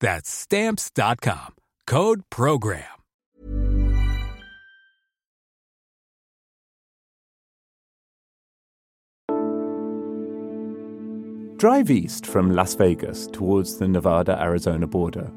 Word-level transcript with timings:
That's 0.00 0.30
stamps.com. 0.30 1.54
Code 1.86 2.22
program. 2.30 2.84
Drive 11.56 11.90
east 11.90 12.26
from 12.26 12.54
Las 12.54 12.74
Vegas 12.74 13.26
towards 13.28 13.78
the 13.78 13.88
Nevada 13.88 14.38
Arizona 14.38 14.86
border. 14.86 15.32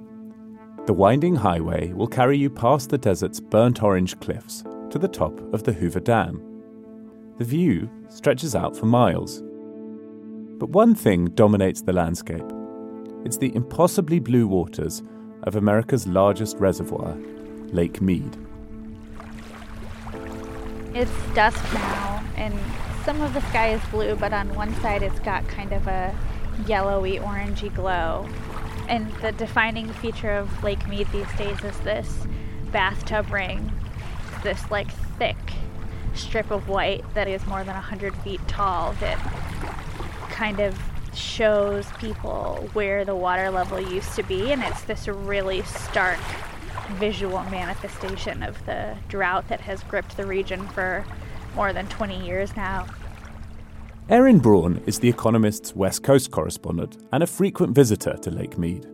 The 0.86 0.94
winding 0.94 1.36
highway 1.36 1.94
will 1.94 2.08
carry 2.08 2.38
you 2.38 2.50
past 2.50 2.90
the 2.90 2.98
desert's 2.98 3.40
burnt 3.40 3.82
orange 3.82 4.20
cliffs 4.20 4.64
to 4.90 5.00
the 5.00 5.08
top 5.08 5.40
of 5.54 5.64
the 5.64 5.72
Hoover 5.72 6.02
Dam. 6.02 6.42
The 7.38 7.46
view 7.46 7.90
stretches 8.10 8.54
out 8.54 8.76
for 8.76 8.86
miles. 8.86 9.42
But 10.60 10.72
one 10.72 10.94
thing 10.94 11.26
dominates 11.36 11.84
the 11.84 11.94
landscape 11.94 12.52
it's 13.26 13.38
the 13.38 13.54
impossibly 13.56 14.20
blue 14.20 14.48
waters 14.48 15.04
of 15.44 15.56
America's 15.56 16.08
largest 16.08 16.58
reservoir, 16.58 17.16
Lake 17.72 18.02
Mead. 18.02 18.38
It's 20.94 21.12
dusk 21.36 21.64
now, 21.74 22.24
and 22.36 22.58
some 23.06 23.22
of 23.22 23.34
the 23.34 23.42
sky 23.50 23.74
is 23.74 23.82
blue, 23.92 24.16
but 24.16 24.34
on 24.34 24.54
one 24.56 24.74
side 24.82 25.04
it's 25.04 25.20
got 25.20 25.48
kind 25.48 25.72
of 25.72 25.88
a 25.88 26.16
yellowy, 26.68 27.18
orangey 27.18 27.74
glow. 27.74 28.28
And 28.88 29.12
the 29.22 29.32
defining 29.32 29.92
feature 29.94 30.32
of 30.32 30.64
Lake 30.64 30.88
Mead 30.88 31.08
these 31.12 31.32
days 31.38 31.64
is 31.64 31.78
this 31.82 32.26
bathtub 32.72 33.32
ring, 33.32 33.72
this 34.44 34.70
like 34.72 34.92
thick 35.18 35.38
strip 36.16 36.52
of 36.52 36.68
white 36.68 37.04
that 37.14 37.28
is 37.28 37.46
more 37.46 37.64
than 37.64 37.76
100 37.76 38.16
feet 38.18 38.42
tall 38.48 38.94
that 38.94 39.18
kind 40.30 40.60
of 40.60 40.78
shows 41.16 41.88
people 42.00 42.70
where 42.74 43.06
the 43.06 43.16
water 43.16 43.50
level 43.50 43.80
used 43.80 44.16
to 44.16 44.24
be, 44.24 44.52
and 44.52 44.64
it's 44.64 44.84
this 44.84 45.08
really 45.08 45.62
stark 45.64 46.20
visual 46.94 47.44
manifestation 47.46 48.44
of 48.44 48.66
the 48.66 48.96
drought 49.08 49.48
that 49.48 49.62
has 49.62 49.84
gripped 49.84 50.18
the 50.18 50.26
region 50.26 50.68
for 50.70 51.06
more 51.56 51.74
than 51.74 51.88
20 51.88 52.26
years 52.26 52.56
now. 52.56 52.88
Aryn 54.10 54.42
Braun 54.42 54.82
is 54.88 55.00
The 55.00 55.10
Economist's 55.10 55.76
West 55.76 56.02
Coast 56.04 56.32
correspondent 56.32 56.98
and 57.12 57.22
a 57.22 57.28
frequent 57.28 57.76
visitor 57.76 58.18
to 58.22 58.32
Lake 58.32 58.58
Mead. 58.58 58.88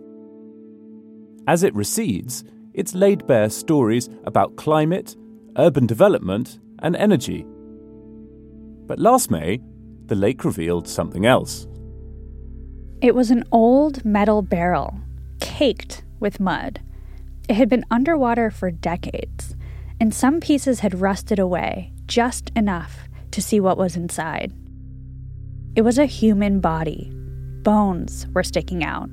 As 1.48 1.64
it 1.64 1.74
recedes, 1.74 2.44
it's 2.74 2.94
laid 2.94 3.26
bare 3.26 3.50
stories 3.50 4.10
about 4.26 4.58
climate, 4.58 5.16
urban 5.58 5.86
development, 5.86 6.60
and 6.80 6.96
energy. 6.98 7.46
But 8.88 9.00
last 9.00 9.32
May, 9.32 9.62
the 10.08 10.16
lake 10.16 10.44
revealed 10.44 10.88
something 10.88 11.26
else. 11.26 11.66
It 13.06 13.14
was 13.14 13.30
an 13.30 13.44
old 13.52 14.04
metal 14.04 14.42
barrel, 14.42 15.00
caked 15.40 16.02
with 16.20 16.40
mud. 16.40 16.82
It 17.48 17.54
had 17.54 17.70
been 17.70 17.86
underwater 17.92 18.50
for 18.50 18.72
decades, 18.72 19.56
and 20.00 20.12
some 20.12 20.40
pieces 20.40 20.80
had 20.80 21.00
rusted 21.00 21.38
away 21.38 21.94
just 22.08 22.52
enough 22.56 23.08
to 23.30 23.44
see 23.44 23.60
what 23.60 23.78
was 23.78 23.96
inside. 23.96 24.54
It 25.76 25.84
was 25.84 26.00
a 26.00 26.08
human 26.08 26.60
body. 26.62 27.12
Bones 27.62 28.26
were 28.34 28.42
sticking 28.42 28.84
out, 28.84 29.12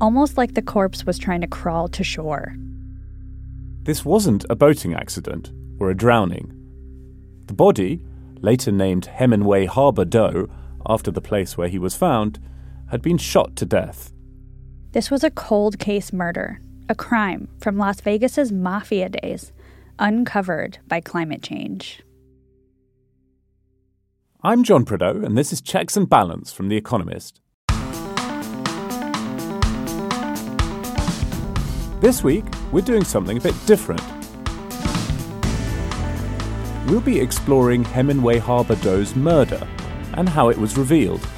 almost 0.00 0.38
like 0.38 0.54
the 0.54 0.62
corpse 0.62 1.04
was 1.04 1.18
trying 1.18 1.42
to 1.42 1.46
crawl 1.46 1.86
to 1.88 2.02
shore. 2.02 2.56
This 3.82 4.06
wasn't 4.06 4.46
a 4.48 4.56
boating 4.56 4.94
accident 4.94 5.52
or 5.78 5.90
a 5.90 5.94
drowning. 5.94 6.50
The 7.44 7.52
body, 7.52 8.00
later 8.40 8.72
named 8.72 9.04
Hemingway 9.04 9.66
Harbor 9.66 10.06
Doe 10.06 10.48
after 10.86 11.10
the 11.10 11.20
place 11.20 11.58
where 11.58 11.68
he 11.68 11.78
was 11.78 11.94
found, 11.94 12.38
had 12.90 13.02
been 13.02 13.18
shot 13.18 13.56
to 13.56 13.66
death. 13.66 14.12
This 14.92 15.10
was 15.10 15.22
a 15.22 15.30
cold 15.30 15.78
case 15.78 16.12
murder, 16.12 16.60
a 16.88 16.94
crime 16.94 17.48
from 17.60 17.76
Las 17.76 18.00
Vegas's 18.00 18.50
mafia 18.50 19.08
days, 19.08 19.52
uncovered 19.98 20.78
by 20.88 21.00
climate 21.00 21.42
change. 21.42 22.02
I'm 24.42 24.62
John 24.62 24.84
Prideaux, 24.84 25.20
and 25.22 25.36
this 25.36 25.52
is 25.52 25.60
Checks 25.60 25.96
and 25.96 26.08
Balance 26.08 26.52
from 26.52 26.68
The 26.68 26.76
Economist. 26.76 27.40
This 32.00 32.22
week, 32.22 32.44
we're 32.70 32.80
doing 32.80 33.02
something 33.04 33.36
a 33.36 33.40
bit 33.40 33.56
different. 33.66 34.02
We'll 36.86 37.00
be 37.00 37.20
exploring 37.20 37.84
Hemingway 37.84 38.38
Harbor 38.38 38.76
Doe's 38.76 39.14
murder 39.16 39.66
and 40.14 40.28
how 40.28 40.48
it 40.48 40.56
was 40.56 40.78
revealed. 40.78 41.28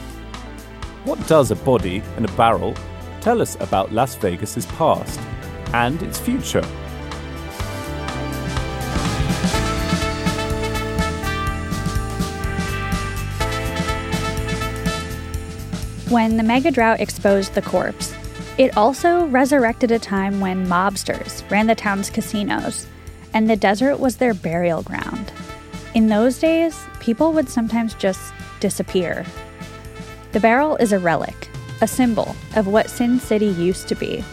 What 1.10 1.26
does 1.26 1.50
a 1.50 1.56
body 1.56 2.04
and 2.14 2.24
a 2.24 2.32
barrel 2.34 2.72
tell 3.20 3.42
us 3.42 3.56
about 3.58 3.90
Las 3.90 4.14
Vegas's 4.14 4.64
past 4.66 5.18
and 5.74 6.00
its 6.04 6.20
future? 6.20 6.62
When 16.10 16.36
the 16.36 16.44
mega 16.44 16.70
drought 16.70 17.00
exposed 17.00 17.54
the 17.54 17.62
corpse, 17.62 18.14
it 18.56 18.76
also 18.76 19.26
resurrected 19.26 19.90
a 19.90 19.98
time 19.98 20.38
when 20.38 20.68
mobsters 20.68 21.42
ran 21.50 21.66
the 21.66 21.74
town's 21.74 22.08
casinos, 22.08 22.86
and 23.34 23.50
the 23.50 23.56
desert 23.56 23.98
was 23.98 24.18
their 24.18 24.32
burial 24.32 24.84
ground. 24.84 25.32
In 25.92 26.06
those 26.06 26.38
days, 26.38 26.78
people 27.00 27.32
would 27.32 27.48
sometimes 27.48 27.94
just 27.94 28.32
disappear 28.60 29.26
the 30.32 30.40
barrel 30.40 30.76
is 30.76 30.92
a 30.92 30.98
relic, 30.98 31.48
a 31.80 31.88
symbol 31.88 32.36
of 32.56 32.66
what 32.66 32.90
Sin 32.90 33.18
City 33.18 33.46
used 33.46 33.88
to 33.88 33.94
be. 33.94 34.24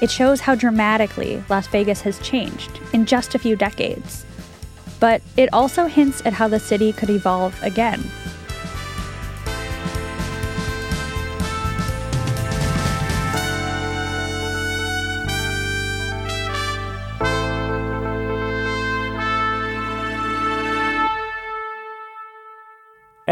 It 0.00 0.10
shows 0.10 0.40
how 0.40 0.54
dramatically 0.54 1.42
Las 1.48 1.66
Vegas 1.68 2.00
has 2.02 2.18
changed 2.18 2.80
in 2.92 3.06
just 3.06 3.34
a 3.34 3.38
few 3.38 3.56
decades. 3.56 4.24
But 4.98 5.22
it 5.36 5.48
also 5.52 5.86
hints 5.86 6.20
at 6.26 6.34
how 6.34 6.48
the 6.48 6.60
city 6.60 6.92
could 6.92 7.10
evolve 7.10 7.58
again 7.62 8.02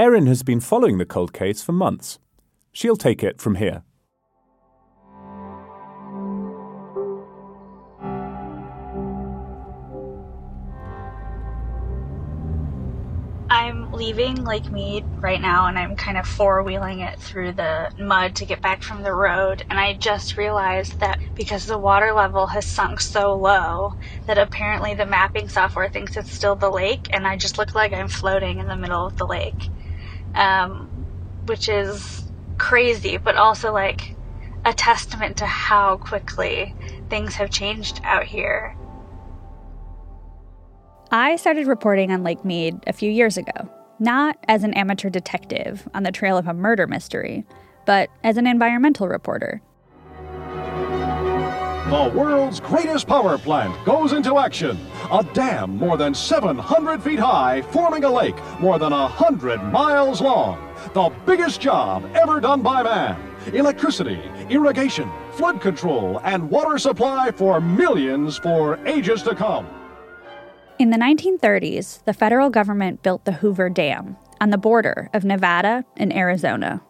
Aryn 0.09 0.27
has 0.27 0.43
been 0.43 0.59
following 0.59 0.97
the 0.97 1.05
cold 1.05 1.35
case 1.35 1.63
for 1.63 1.73
months. 1.73 2.19
She'll 2.73 2.97
take 2.97 3.23
it 3.23 3.43
from 3.43 3.57
here. 3.57 3.83
I'm 13.51 13.93
leaving 13.93 14.45
Lake 14.45 14.73
Mead 14.73 15.05
right 15.19 15.43
now 15.43 15.67
and 15.67 15.79
I'm 15.79 15.95
kind 15.95 16.17
of 16.17 16.27
four 16.27 16.63
wheeling 16.63 17.01
it 17.01 17.19
through 17.19 17.53
the 17.53 17.93
mud 17.99 18.35
to 18.37 18.47
get 18.47 18.63
back 18.63 18.83
from 18.83 19.03
the 19.03 19.13
road. 19.13 19.67
And 19.69 19.79
I 19.79 19.93
just 19.93 20.39
realized 20.39 21.01
that 21.01 21.21
because 21.35 21.67
the 21.67 21.77
water 21.77 22.15
level 22.15 22.47
has 22.47 22.65
sunk 22.65 23.03
so 23.03 23.35
low, 23.35 23.93
that 24.27 24.39
apparently 24.39 24.95
the 24.95 25.05
mapping 25.05 25.51
software 25.51 25.91
thinks 25.91 26.17
it's 26.17 26.33
still 26.33 26.57
the 26.57 26.71
lake, 26.71 27.09
and 27.13 27.27
I 27.27 27.37
just 27.37 27.59
look 27.59 27.75
like 27.75 27.93
I'm 27.93 28.09
floating 28.09 28.59
in 28.59 28.69
the 28.69 28.77
middle 28.77 29.05
of 29.05 29.19
the 29.19 29.27
lake 29.27 29.69
um, 30.35 30.89
which 31.47 31.69
is 31.69 32.25
crazy, 32.59 33.17
but 33.17 33.37
also 33.37 33.73
like 33.73 34.15
a 34.65 34.73
testament 34.73 35.39
to 35.39 35.47
how 35.47 35.97
quickly 35.97 36.75
things 37.09 37.35
have 37.35 37.51
changed 37.51 38.01
out 38.05 38.25
here. 38.25 38.77
I 41.11 41.37
started 41.37 41.67
reporting 41.67 42.13
on 42.13 42.23
Lake 42.23 42.45
Mead 42.45 42.83
a 42.87 42.93
few 42.93 43.11
years 43.11 43.39
ago, 43.39 43.71
not 43.99 44.37
as 44.47 44.63
an 44.63 44.75
amateur 44.75 45.09
detective 45.09 45.89
on 45.95 46.03
the 46.03 46.13
trail 46.13 46.37
of 46.37 46.47
a 46.47 46.53
murder 46.53 46.87
mystery, 46.87 47.47
but 47.87 48.11
as 48.23 48.37
an 48.37 48.47
environmental 48.47 49.09
reporter. 49.09 49.63
The 51.89 52.13
world's 52.15 52.61
greatest 52.61 53.07
power 53.07 53.39
plant 53.39 53.75
goes 53.87 54.13
into 54.13 54.37
action. 54.37 54.79
A 55.11 55.25
dam 55.33 55.79
more 55.79 55.97
than 55.97 56.13
700 56.13 57.03
feet 57.03 57.19
high, 57.19 57.63
forming 57.63 58.05
a 58.05 58.11
lake 58.11 58.37
more 58.61 58.79
than 58.79 58.93
100 58.93 59.63
miles 59.73 60.21
long. 60.21 60.63
The 60.93 61.11
biggest 61.25 61.63
job 61.63 62.05
ever 62.15 62.41
done 62.41 62.61
by 62.61 62.83
man. 62.83 63.19
Electricity, 63.55 64.21
irrigation, 64.51 65.11
flood 65.33 65.63
control, 65.63 66.21
and 66.25 66.51
water 66.51 66.77
supply 66.77 67.31
for 67.31 67.59
millions 67.59 68.37
for 68.37 68.79
ages 68.87 69.23
to 69.23 69.35
come. 69.35 69.67
In 70.79 70.91
the 70.91 70.99
1930s, 70.99 72.05
the 72.05 72.13
federal 72.13 72.51
government 72.51 73.03
built 73.03 73.25
the 73.25 73.33
Hoover 73.33 73.71
Dam 73.71 74.19
on 74.43 74.51
the 74.51 74.59
border 74.59 75.09
of 75.15 75.25
Nevada 75.25 75.87
and 75.97 76.15
Arizona. 76.15 76.83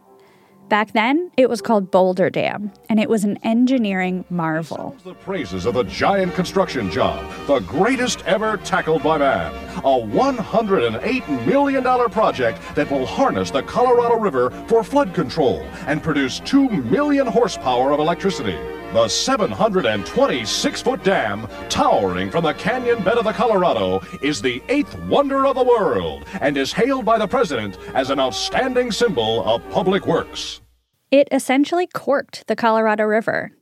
Back 0.68 0.92
then, 0.92 1.30
it 1.38 1.48
was 1.48 1.62
called 1.62 1.90
Boulder 1.90 2.28
Dam, 2.28 2.70
and 2.90 3.00
it 3.00 3.08
was 3.08 3.24
an 3.24 3.38
engineering 3.42 4.26
marvel. 4.28 4.94
The 5.02 5.14
praises 5.14 5.64
of 5.64 5.72
the 5.72 5.84
giant 5.84 6.34
construction 6.34 6.90
job, 6.90 7.24
the 7.46 7.60
greatest 7.60 8.22
ever 8.26 8.58
tackled 8.58 9.02
by 9.02 9.16
man. 9.16 9.54
A 9.78 9.80
$108 9.80 11.46
million 11.46 11.82
project 12.10 12.60
that 12.74 12.90
will 12.90 13.06
harness 13.06 13.50
the 13.50 13.62
Colorado 13.62 14.16
River 14.16 14.50
for 14.68 14.84
flood 14.84 15.14
control 15.14 15.62
and 15.86 16.02
produce 16.02 16.38
2 16.40 16.68
million 16.68 17.26
horsepower 17.26 17.92
of 17.92 17.98
electricity. 17.98 18.58
The 18.92 19.06
726 19.06 20.80
foot 20.80 21.04
dam, 21.04 21.46
towering 21.68 22.30
from 22.30 22.44
the 22.44 22.54
canyon 22.54 23.04
bed 23.04 23.18
of 23.18 23.26
the 23.26 23.32
Colorado, 23.32 24.00
is 24.22 24.40
the 24.40 24.62
eighth 24.70 24.98
wonder 25.00 25.46
of 25.46 25.56
the 25.56 25.62
world 25.62 26.24
and 26.40 26.56
is 26.56 26.72
hailed 26.72 27.04
by 27.04 27.18
the 27.18 27.26
president 27.26 27.76
as 27.92 28.08
an 28.08 28.18
outstanding 28.18 28.90
symbol 28.90 29.44
of 29.44 29.68
public 29.68 30.06
works. 30.06 30.62
It 31.10 31.28
essentially 31.32 31.86
corked 31.86 32.46
the 32.46 32.56
Colorado 32.56 33.04
River. 33.04 33.52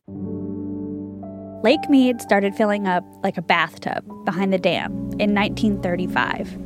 Lake 1.64 1.90
Mead 1.90 2.20
started 2.20 2.54
filling 2.54 2.86
up 2.86 3.02
like 3.24 3.36
a 3.36 3.42
bathtub 3.42 4.04
behind 4.24 4.52
the 4.52 4.58
dam 4.58 4.92
in 5.18 5.34
1935. 5.34 6.56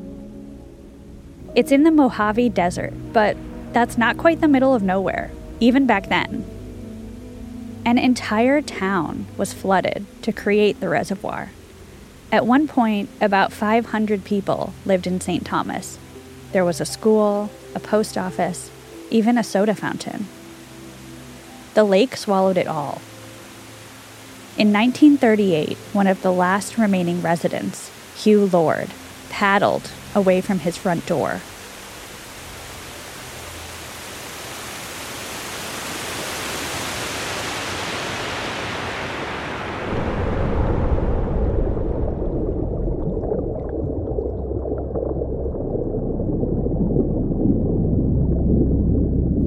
It's 1.54 1.72
in 1.72 1.84
the 1.84 1.90
Mojave 1.90 2.50
Desert, 2.50 2.92
but 3.14 3.38
that's 3.72 3.96
not 3.96 4.18
quite 4.18 4.42
the 4.42 4.48
middle 4.48 4.74
of 4.74 4.82
nowhere, 4.82 5.30
even 5.60 5.86
back 5.86 6.10
then. 6.10 6.44
An 7.84 7.98
entire 7.98 8.60
town 8.60 9.26
was 9.36 9.54
flooded 9.54 10.06
to 10.22 10.32
create 10.32 10.80
the 10.80 10.88
reservoir. 10.88 11.50
At 12.30 12.46
one 12.46 12.68
point, 12.68 13.08
about 13.20 13.52
500 13.52 14.24
people 14.24 14.74
lived 14.84 15.06
in 15.06 15.20
St. 15.20 15.44
Thomas. 15.44 15.98
There 16.52 16.64
was 16.64 16.80
a 16.80 16.84
school, 16.84 17.50
a 17.74 17.80
post 17.80 18.18
office, 18.18 18.70
even 19.10 19.38
a 19.38 19.44
soda 19.44 19.74
fountain. 19.74 20.26
The 21.74 21.84
lake 21.84 22.16
swallowed 22.16 22.58
it 22.58 22.66
all. 22.66 23.00
In 24.58 24.72
1938, 24.72 25.76
one 25.92 26.06
of 26.06 26.22
the 26.22 26.32
last 26.32 26.76
remaining 26.76 27.22
residents, 27.22 27.90
Hugh 28.16 28.46
Lord, 28.46 28.90
paddled 29.30 29.90
away 30.14 30.40
from 30.40 30.60
his 30.60 30.76
front 30.76 31.06
door 31.06 31.40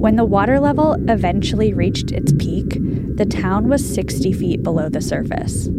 When 0.04 0.16
the 0.16 0.24
water 0.26 0.60
level 0.60 0.98
eventually 1.08 1.72
reached 1.72 2.12
its 2.12 2.30
peak, 2.30 2.76
the 3.16 3.24
town 3.24 3.70
was 3.70 3.82
60 3.94 4.34
feet 4.34 4.62
below 4.62 4.90
the 4.90 5.00
surface. 5.00 5.70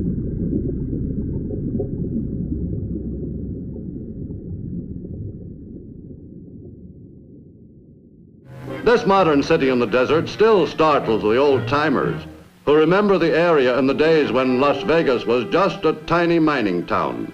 This 8.84 9.06
modern 9.06 9.44
city 9.44 9.70
in 9.70 9.78
the 9.78 9.86
desert 9.86 10.28
still 10.28 10.66
startles 10.66 11.22
the 11.22 11.38
old 11.38 11.68
timers 11.68 12.20
who 12.66 12.74
remember 12.74 13.20
the 13.20 13.38
area 13.38 13.78
in 13.78 13.86
the 13.86 13.94
days 13.94 14.32
when 14.32 14.60
Las 14.60 14.82
Vegas 14.86 15.28
was 15.28 15.46
just 15.52 15.86
a 15.86 15.94
tiny 16.08 16.40
mining 16.40 16.84
town. 16.88 17.32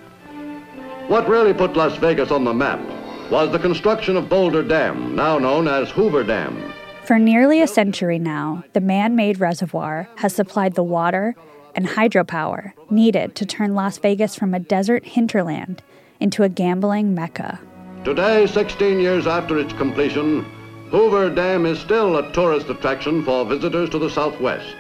What 1.08 1.30
really 1.30 1.54
put 1.54 1.78
Las 1.78 1.96
Vegas 2.00 2.32
on 2.32 2.44
the 2.44 2.54
map 2.54 2.82
was 3.30 3.50
the 3.50 3.60
construction 3.60 4.18
of 4.18 4.28
Boulder 4.28 4.62
Dam, 4.62 5.16
now 5.16 5.40
known 5.40 5.70
as 5.70 5.90
Hoover 5.92 6.26
Dam. 6.26 6.71
For 7.12 7.20
nearly 7.20 7.62
a 7.62 7.68
century 7.68 8.20
now, 8.20 8.64
the 8.72 8.80
man 8.80 9.18
made 9.18 9.42
reservoir 9.42 10.08
has 10.16 10.34
supplied 10.34 10.76
the 10.76 10.82
water 10.82 11.36
and 11.76 11.86
hydropower 11.86 12.72
needed 12.90 13.36
to 13.36 13.46
turn 13.46 13.76
Las 13.76 13.98
Vegas 13.98 14.34
from 14.34 14.54
a 14.54 14.62
desert 14.62 15.04
hinterland 15.06 15.84
into 16.22 16.44
a 16.44 16.48
gambling 16.48 17.14
mecca. 17.14 17.60
Today, 18.06 18.48
16 18.48 19.02
years 19.02 19.28
after 19.28 19.60
its 19.60 19.74
completion, 19.74 20.46
Hoover 20.92 21.30
Dam 21.30 21.66
is 21.66 21.80
still 21.80 22.16
a 22.16 22.32
tourist 22.32 22.70
attraction 22.70 23.26
for 23.26 23.44
visitors 23.44 23.90
to 23.90 24.00
the 24.00 24.10
southwest. 24.10 24.78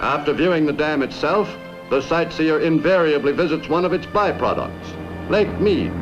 After 0.00 0.32
viewing 0.32 0.66
the 0.66 0.72
dam 0.72 1.04
itself, 1.04 1.48
the 1.88 2.00
sightseer 2.00 2.58
invariably 2.58 3.30
visits 3.30 3.68
one 3.68 3.84
of 3.84 3.92
its 3.92 4.06
byproducts, 4.06 5.30
Lake 5.30 5.60
Mead, 5.60 5.92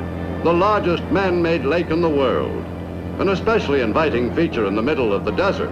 the 0.44 0.54
largest 0.54 1.02
man-made 1.12 1.66
lake 1.66 1.90
in 1.90 2.00
the 2.00 2.08
world 2.08 2.64
an 3.20 3.28
especially 3.28 3.82
inviting 3.82 4.34
feature 4.34 4.66
in 4.66 4.74
the 4.74 4.82
middle 4.82 5.12
of 5.12 5.26
the 5.26 5.30
desert. 5.32 5.70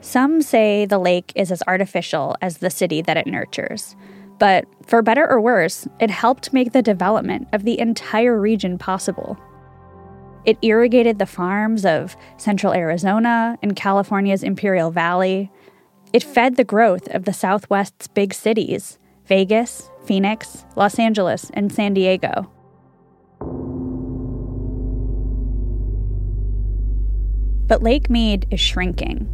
Some 0.00 0.42
say 0.42 0.86
the 0.86 0.98
lake 0.98 1.30
is 1.34 1.52
as 1.52 1.62
artificial 1.66 2.36
as 2.40 2.58
the 2.58 2.70
city 2.70 3.02
that 3.02 3.16
it 3.16 3.26
nurtures. 3.26 3.96
But 4.38 4.64
for 4.84 5.02
better 5.02 5.30
or 5.30 5.40
worse, 5.40 5.86
it 6.00 6.10
helped 6.10 6.52
make 6.52 6.72
the 6.72 6.82
development 6.82 7.48
of 7.52 7.64
the 7.64 7.78
entire 7.78 8.40
region 8.40 8.78
possible. 8.78 9.38
It 10.44 10.58
irrigated 10.62 11.18
the 11.18 11.26
farms 11.26 11.84
of 11.84 12.16
central 12.36 12.72
Arizona 12.72 13.58
and 13.62 13.76
California's 13.76 14.42
Imperial 14.42 14.90
Valley. 14.90 15.50
It 16.12 16.22
fed 16.22 16.56
the 16.56 16.64
growth 16.64 17.08
of 17.08 17.24
the 17.24 17.32
Southwest's 17.32 18.08
big 18.08 18.32
cities 18.34 18.98
Vegas, 19.26 19.90
Phoenix, 20.04 20.64
Los 20.76 20.98
Angeles, 20.98 21.50
and 21.54 21.72
San 21.72 21.94
Diego. 21.94 22.50
But 27.66 27.82
Lake 27.82 28.10
Mead 28.10 28.46
is 28.50 28.60
shrinking. 28.60 29.28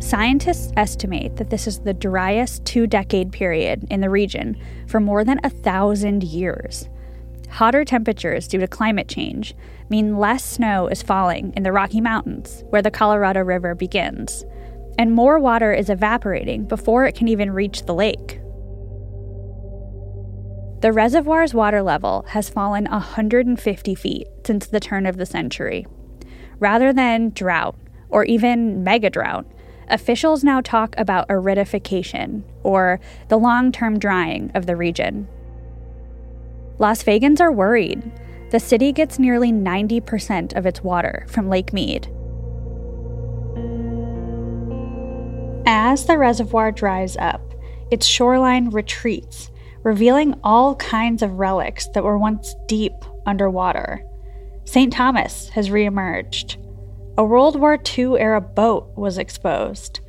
Scientists 0.00 0.72
estimate 0.76 1.36
that 1.36 1.50
this 1.50 1.66
is 1.66 1.80
the 1.80 1.94
driest 1.94 2.64
two 2.64 2.86
decade 2.86 3.32
period 3.32 3.86
in 3.90 4.00
the 4.00 4.10
region 4.10 4.56
for 4.86 5.00
more 5.00 5.24
than 5.24 5.40
a 5.42 5.50
thousand 5.50 6.22
years. 6.22 6.88
Hotter 7.50 7.84
temperatures 7.84 8.48
due 8.48 8.58
to 8.58 8.66
climate 8.66 9.08
change 9.08 9.54
mean 9.88 10.18
less 10.18 10.44
snow 10.44 10.88
is 10.88 11.02
falling 11.02 11.52
in 11.56 11.62
the 11.62 11.72
Rocky 11.72 12.00
Mountains, 12.00 12.64
where 12.70 12.82
the 12.82 12.90
Colorado 12.90 13.40
River 13.40 13.74
begins, 13.74 14.44
and 14.98 15.12
more 15.12 15.38
water 15.38 15.72
is 15.72 15.88
evaporating 15.88 16.64
before 16.66 17.06
it 17.06 17.14
can 17.14 17.28
even 17.28 17.50
reach 17.50 17.86
the 17.86 17.94
lake. 17.94 18.40
The 20.80 20.92
reservoir's 20.92 21.54
water 21.54 21.82
level 21.82 22.24
has 22.28 22.50
fallen 22.50 22.84
150 22.84 23.94
feet 23.94 24.26
since 24.44 24.66
the 24.66 24.80
turn 24.80 25.06
of 25.06 25.16
the 25.16 25.24
century, 25.24 25.86
Rather 26.58 26.92
than 26.92 27.30
drought 27.30 27.76
or 28.08 28.24
even 28.24 28.84
mega 28.84 29.10
drought, 29.10 29.46
officials 29.88 30.44
now 30.44 30.60
talk 30.60 30.94
about 30.96 31.28
aridification 31.28 32.42
or 32.62 33.00
the 33.28 33.38
long 33.38 33.72
term 33.72 33.98
drying 33.98 34.50
of 34.54 34.66
the 34.66 34.76
region. 34.76 35.28
Las 36.78 37.02
Vegans 37.02 37.40
are 37.40 37.52
worried. 37.52 38.10
The 38.50 38.60
city 38.60 38.92
gets 38.92 39.18
nearly 39.18 39.52
90% 39.52 40.56
of 40.56 40.66
its 40.66 40.82
water 40.82 41.26
from 41.28 41.48
Lake 41.48 41.72
Mead. 41.72 42.08
As 45.66 46.04
the 46.06 46.18
reservoir 46.18 46.70
dries 46.72 47.16
up, 47.16 47.40
its 47.90 48.06
shoreline 48.06 48.70
retreats, 48.70 49.50
revealing 49.82 50.38
all 50.42 50.74
kinds 50.76 51.22
of 51.22 51.38
relics 51.38 51.88
that 51.94 52.04
were 52.04 52.18
once 52.18 52.54
deep 52.66 52.92
underwater. 53.26 54.04
St. 54.64 54.92
Thomas 54.92 55.48
has 55.50 55.68
reemerged. 55.68 56.56
A 57.16 57.24
World 57.24 57.60
War 57.60 57.78
II 57.96 58.18
era 58.18 58.40
boat 58.40 58.90
was 58.96 59.18
exposed. 59.18 60.00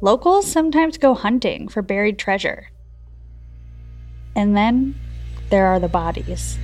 Locals 0.00 0.50
sometimes 0.50 0.96
go 0.96 1.14
hunting 1.14 1.68
for 1.68 1.82
buried 1.82 2.18
treasure. 2.18 2.68
And 4.34 4.56
then 4.56 4.94
there 5.50 5.66
are 5.66 5.80
the 5.80 5.88
bodies. 5.88 6.58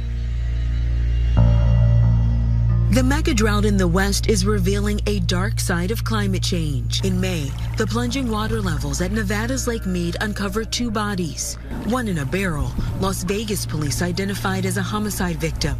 The 2.94 3.02
mega 3.02 3.34
drought 3.34 3.64
in 3.64 3.76
the 3.76 3.88
West 3.88 4.28
is 4.28 4.46
revealing 4.46 5.00
a 5.06 5.18
dark 5.18 5.58
side 5.58 5.90
of 5.90 6.04
climate 6.04 6.44
change. 6.44 7.04
In 7.04 7.20
May, 7.20 7.50
the 7.76 7.88
plunging 7.88 8.30
water 8.30 8.60
levels 8.62 9.00
at 9.00 9.10
Nevada's 9.10 9.66
Lake 9.66 9.84
Mead 9.84 10.16
uncovered 10.20 10.70
two 10.70 10.92
bodies, 10.92 11.56
one 11.86 12.06
in 12.06 12.18
a 12.18 12.24
barrel. 12.24 12.72
Las 13.00 13.24
Vegas 13.24 13.66
police 13.66 14.00
identified 14.00 14.64
as 14.64 14.76
a 14.76 14.82
homicide 14.82 15.36
victim. 15.38 15.76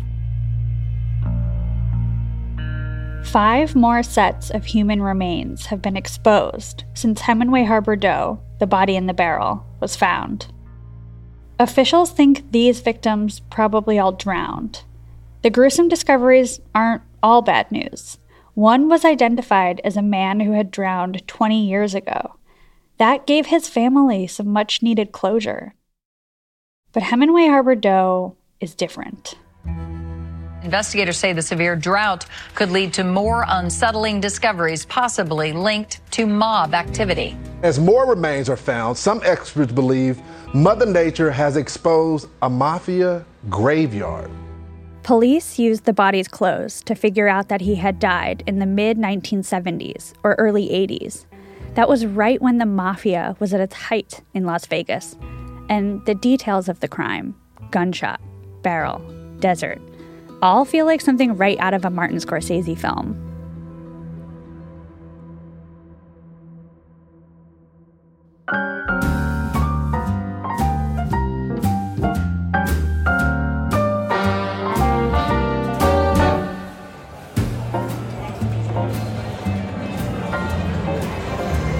Five 3.24 3.74
more 3.74 4.02
sets 4.02 4.50
of 4.50 4.64
human 4.64 5.02
remains 5.02 5.66
have 5.66 5.82
been 5.82 5.96
exposed 5.96 6.84
since 6.94 7.22
Hemingway 7.22 7.64
Harbor 7.64 7.96
Doe, 7.96 8.40
the 8.60 8.66
body 8.66 8.94
in 8.94 9.06
the 9.06 9.14
barrel, 9.14 9.66
was 9.80 9.96
found. 9.96 10.46
Officials 11.58 12.12
think 12.12 12.52
these 12.52 12.80
victims 12.80 13.40
probably 13.50 13.98
all 13.98 14.12
drowned. 14.12 14.84
The 15.42 15.50
gruesome 15.50 15.88
discoveries 15.88 16.60
aren't 16.74 17.02
all 17.22 17.42
bad 17.42 17.72
news. 17.72 18.18
One 18.54 18.88
was 18.88 19.04
identified 19.04 19.80
as 19.82 19.96
a 19.96 20.02
man 20.02 20.40
who 20.40 20.52
had 20.52 20.70
drowned 20.70 21.26
20 21.26 21.66
years 21.66 21.94
ago. 21.94 22.36
That 22.98 23.26
gave 23.26 23.46
his 23.46 23.68
family 23.68 24.28
some 24.28 24.48
much 24.48 24.80
needed 24.82 25.10
closure. 25.10 25.74
But 26.92 27.02
Hemingway 27.02 27.46
Harbor 27.46 27.74
Doe 27.74 28.36
is 28.60 28.76
different. 28.76 29.34
Investigators 30.64 31.18
say 31.18 31.34
the 31.34 31.42
severe 31.42 31.76
drought 31.76 32.24
could 32.54 32.70
lead 32.70 32.94
to 32.94 33.04
more 33.04 33.44
unsettling 33.46 34.18
discoveries, 34.18 34.86
possibly 34.86 35.52
linked 35.52 36.00
to 36.12 36.26
mob 36.26 36.72
activity. 36.72 37.36
As 37.62 37.78
more 37.78 38.06
remains 38.08 38.48
are 38.48 38.56
found, 38.56 38.96
some 38.96 39.20
experts 39.24 39.72
believe 39.72 40.22
Mother 40.54 40.86
Nature 40.86 41.30
has 41.30 41.58
exposed 41.58 42.28
a 42.40 42.48
mafia 42.48 43.26
graveyard. 43.50 44.30
Police 45.02 45.58
used 45.58 45.84
the 45.84 45.92
body's 45.92 46.28
clothes 46.28 46.82
to 46.84 46.94
figure 46.94 47.28
out 47.28 47.48
that 47.48 47.60
he 47.60 47.74
had 47.74 47.98
died 47.98 48.42
in 48.46 48.58
the 48.58 48.64
mid 48.64 48.96
1970s 48.96 50.14
or 50.22 50.34
early 50.38 50.68
80s. 50.68 51.26
That 51.74 51.90
was 51.90 52.06
right 52.06 52.40
when 52.40 52.56
the 52.56 52.64
mafia 52.64 53.36
was 53.38 53.52
at 53.52 53.60
its 53.60 53.74
height 53.74 54.22
in 54.32 54.46
Las 54.46 54.64
Vegas. 54.64 55.14
And 55.68 56.02
the 56.06 56.14
details 56.14 56.70
of 56.70 56.80
the 56.80 56.88
crime 56.88 57.34
gunshot, 57.70 58.20
barrel, 58.62 59.00
desert 59.40 59.80
all 60.44 60.66
feel 60.66 60.84
like 60.84 61.00
something 61.00 61.38
right 61.38 61.58
out 61.58 61.72
of 61.72 61.86
a 61.86 61.90
Martin 61.90 62.18
Scorsese 62.18 62.78
film. 62.78 63.18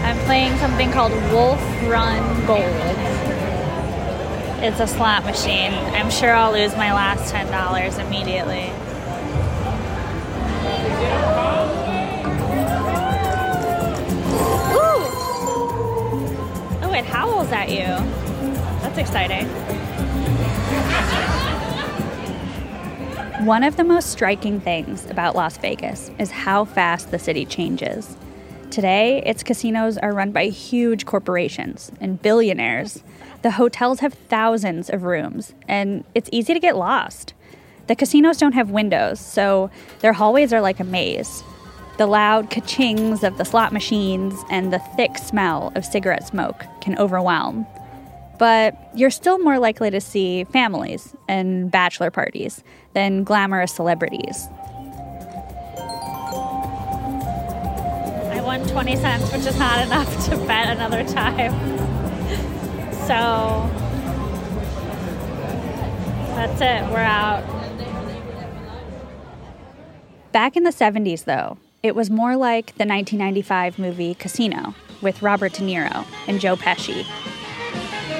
I'm 0.02 0.18
playing 0.24 0.56
something 0.56 0.90
called 0.90 1.12
Wolf 1.30 1.60
Run 1.86 2.46
Gold. 2.46 3.13
It's 4.66 4.80
a 4.80 4.86
slot 4.86 5.26
machine. 5.26 5.74
I'm 5.74 6.10
sure 6.10 6.32
I'll 6.34 6.50
lose 6.50 6.74
my 6.74 6.94
last 6.94 7.30
$10 7.30 7.98
immediately. 8.00 8.70
Ooh! 14.72 15.04
Oh, 16.82 16.92
it 16.94 17.04
howls 17.04 17.52
at 17.52 17.68
you. 17.68 17.84
That's 18.80 18.96
exciting. 18.96 19.46
One 23.44 23.64
of 23.64 23.76
the 23.76 23.84
most 23.84 24.12
striking 24.12 24.60
things 24.60 25.04
about 25.10 25.36
Las 25.36 25.58
Vegas 25.58 26.10
is 26.18 26.30
how 26.30 26.64
fast 26.64 27.10
the 27.10 27.18
city 27.18 27.44
changes. 27.44 28.16
Today, 28.74 29.22
its 29.24 29.44
casinos 29.44 29.96
are 29.98 30.12
run 30.12 30.32
by 30.32 30.46
huge 30.46 31.06
corporations 31.06 31.92
and 32.00 32.20
billionaires 32.20 33.04
the 33.42 33.52
hotels 33.52 34.00
have 34.00 34.14
thousands 34.14 34.90
of 34.90 35.04
rooms, 35.04 35.52
and 35.68 36.02
it's 36.12 36.28
easy 36.32 36.54
to 36.54 36.58
get 36.58 36.76
lost. 36.76 37.34
The 37.86 37.94
casinos 37.94 38.38
don't 38.38 38.54
have 38.54 38.70
windows, 38.70 39.20
so 39.20 39.70
their 40.00 40.14
hallways 40.14 40.52
are 40.52 40.60
like 40.60 40.80
a 40.80 40.84
maze. 40.84 41.44
The 41.98 42.06
loud 42.06 42.50
ka-chings 42.50 43.22
of 43.22 43.38
the 43.38 43.44
slot 43.44 43.72
machines 43.72 44.34
and 44.50 44.72
the 44.72 44.80
thick 44.96 45.18
smell 45.18 45.72
of 45.76 45.84
cigarette 45.84 46.26
smoke 46.26 46.64
can 46.80 46.98
overwhelm. 46.98 47.64
But 48.40 48.76
you're 48.92 49.10
still 49.10 49.38
more 49.38 49.60
likely 49.60 49.90
to 49.90 50.00
see 50.00 50.42
families 50.44 51.14
and 51.28 51.70
bachelor 51.70 52.10
parties 52.10 52.64
than 52.94 53.22
glamorous 53.22 53.72
celebrities. 53.72 54.48
Won 58.44 58.66
20 58.66 58.96
cents, 58.96 59.32
which 59.32 59.46
is 59.46 59.58
not 59.58 59.84
enough 59.86 60.28
to 60.28 60.36
bet 60.46 60.68
another 60.68 61.02
time. 61.04 61.52
So 63.06 63.70
that's 66.34 66.60
it. 66.60 66.90
We're 66.92 66.98
out. 66.98 67.44
Back 70.32 70.56
in 70.56 70.64
the 70.64 70.70
70s, 70.70 71.24
though, 71.24 71.58
it 71.82 71.94
was 71.94 72.10
more 72.10 72.36
like 72.36 72.66
the 72.76 72.86
1995 72.86 73.78
movie 73.78 74.14
Casino 74.14 74.74
with 75.00 75.22
Robert 75.22 75.52
De 75.52 75.62
Niro 75.62 76.04
and 76.26 76.40
Joe 76.40 76.56
Pesci. 76.56 77.04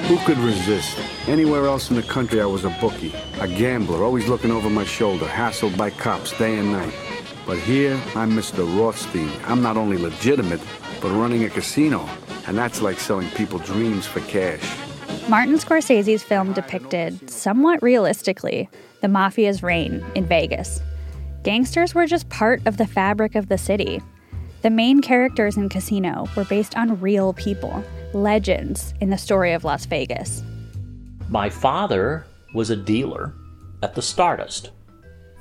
Who 0.05 0.17
could 0.19 0.37
resist? 0.37 0.99
Anywhere 1.27 1.65
else 1.65 1.89
in 1.89 1.95
the 1.95 2.03
country, 2.03 2.39
I 2.41 2.45
was 2.45 2.63
a 2.63 2.69
bookie, 2.81 3.13
a 3.41 3.47
gambler, 3.47 4.03
always 4.03 4.27
looking 4.27 4.51
over 4.51 4.69
my 4.69 4.85
shoulder, 4.85 5.25
hassled 5.25 5.75
by 5.77 5.89
cops 5.89 6.37
day 6.37 6.57
and 6.57 6.71
night. 6.71 6.93
But 7.45 7.59
here, 7.59 7.93
I'm 8.15 8.31
Mr. 8.31 8.65
Rothstein. 8.79 9.31
I'm 9.43 9.61
not 9.61 9.77
only 9.77 9.97
legitimate, 9.97 10.61
but 10.99 11.11
running 11.11 11.43
a 11.43 11.49
casino. 11.49 12.09
And 12.47 12.57
that's 12.57 12.81
like 12.81 12.99
selling 12.99 13.29
people 13.31 13.59
dreams 13.59 14.07
for 14.07 14.19
cash. 14.21 14.77
Martin 15.29 15.55
Scorsese's 15.55 16.23
film 16.23 16.53
depicted, 16.53 17.29
somewhat 17.29 17.83
realistically, 17.83 18.67
the 19.01 19.07
mafia's 19.07 19.61
reign 19.61 20.03
in 20.15 20.25
Vegas. 20.25 20.81
Gangsters 21.43 21.93
were 21.93 22.07
just 22.07 22.29
part 22.29 22.65
of 22.65 22.77
the 22.77 22.87
fabric 22.87 23.35
of 23.35 23.47
the 23.47 23.57
city. 23.59 24.01
The 24.63 24.71
main 24.71 25.01
characters 25.01 25.57
in 25.57 25.69
Casino 25.69 26.27
were 26.35 26.45
based 26.45 26.75
on 26.75 26.99
real 26.99 27.33
people, 27.33 27.83
legends 28.13 28.95
in 29.01 29.11
the 29.11 29.17
story 29.19 29.53
of 29.53 29.63
Las 29.63 29.85
Vegas. 29.85 30.41
My 31.29 31.51
father 31.51 32.25
was 32.55 32.71
a 32.71 32.75
dealer 32.75 33.35
at 33.83 33.93
the 33.93 34.01
Stardust. 34.01 34.71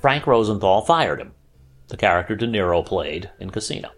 Frank 0.03 0.27
Rosenthal 0.27 0.83
fired 0.83 1.21
him, 1.21 1.33
the 1.89 1.97
character 1.97 2.35
De 2.35 2.47
Niro 2.47 2.85
played 2.85 3.31
in 3.39 3.51
Casino. 3.51 3.91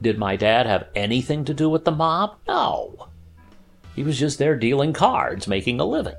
Did 0.00 0.18
my 0.18 0.36
dad 0.36 0.66
have 0.66 0.88
anything 0.94 1.44
to 1.44 1.54
do 1.54 1.70
with 1.70 1.84
the 1.84 1.92
mob? 1.92 2.36
No. 2.48 3.08
He 3.94 4.02
was 4.02 4.18
just 4.18 4.38
there 4.38 4.56
dealing 4.56 4.92
cards, 4.92 5.46
making 5.46 5.80
a 5.80 5.84
living. 5.84 6.16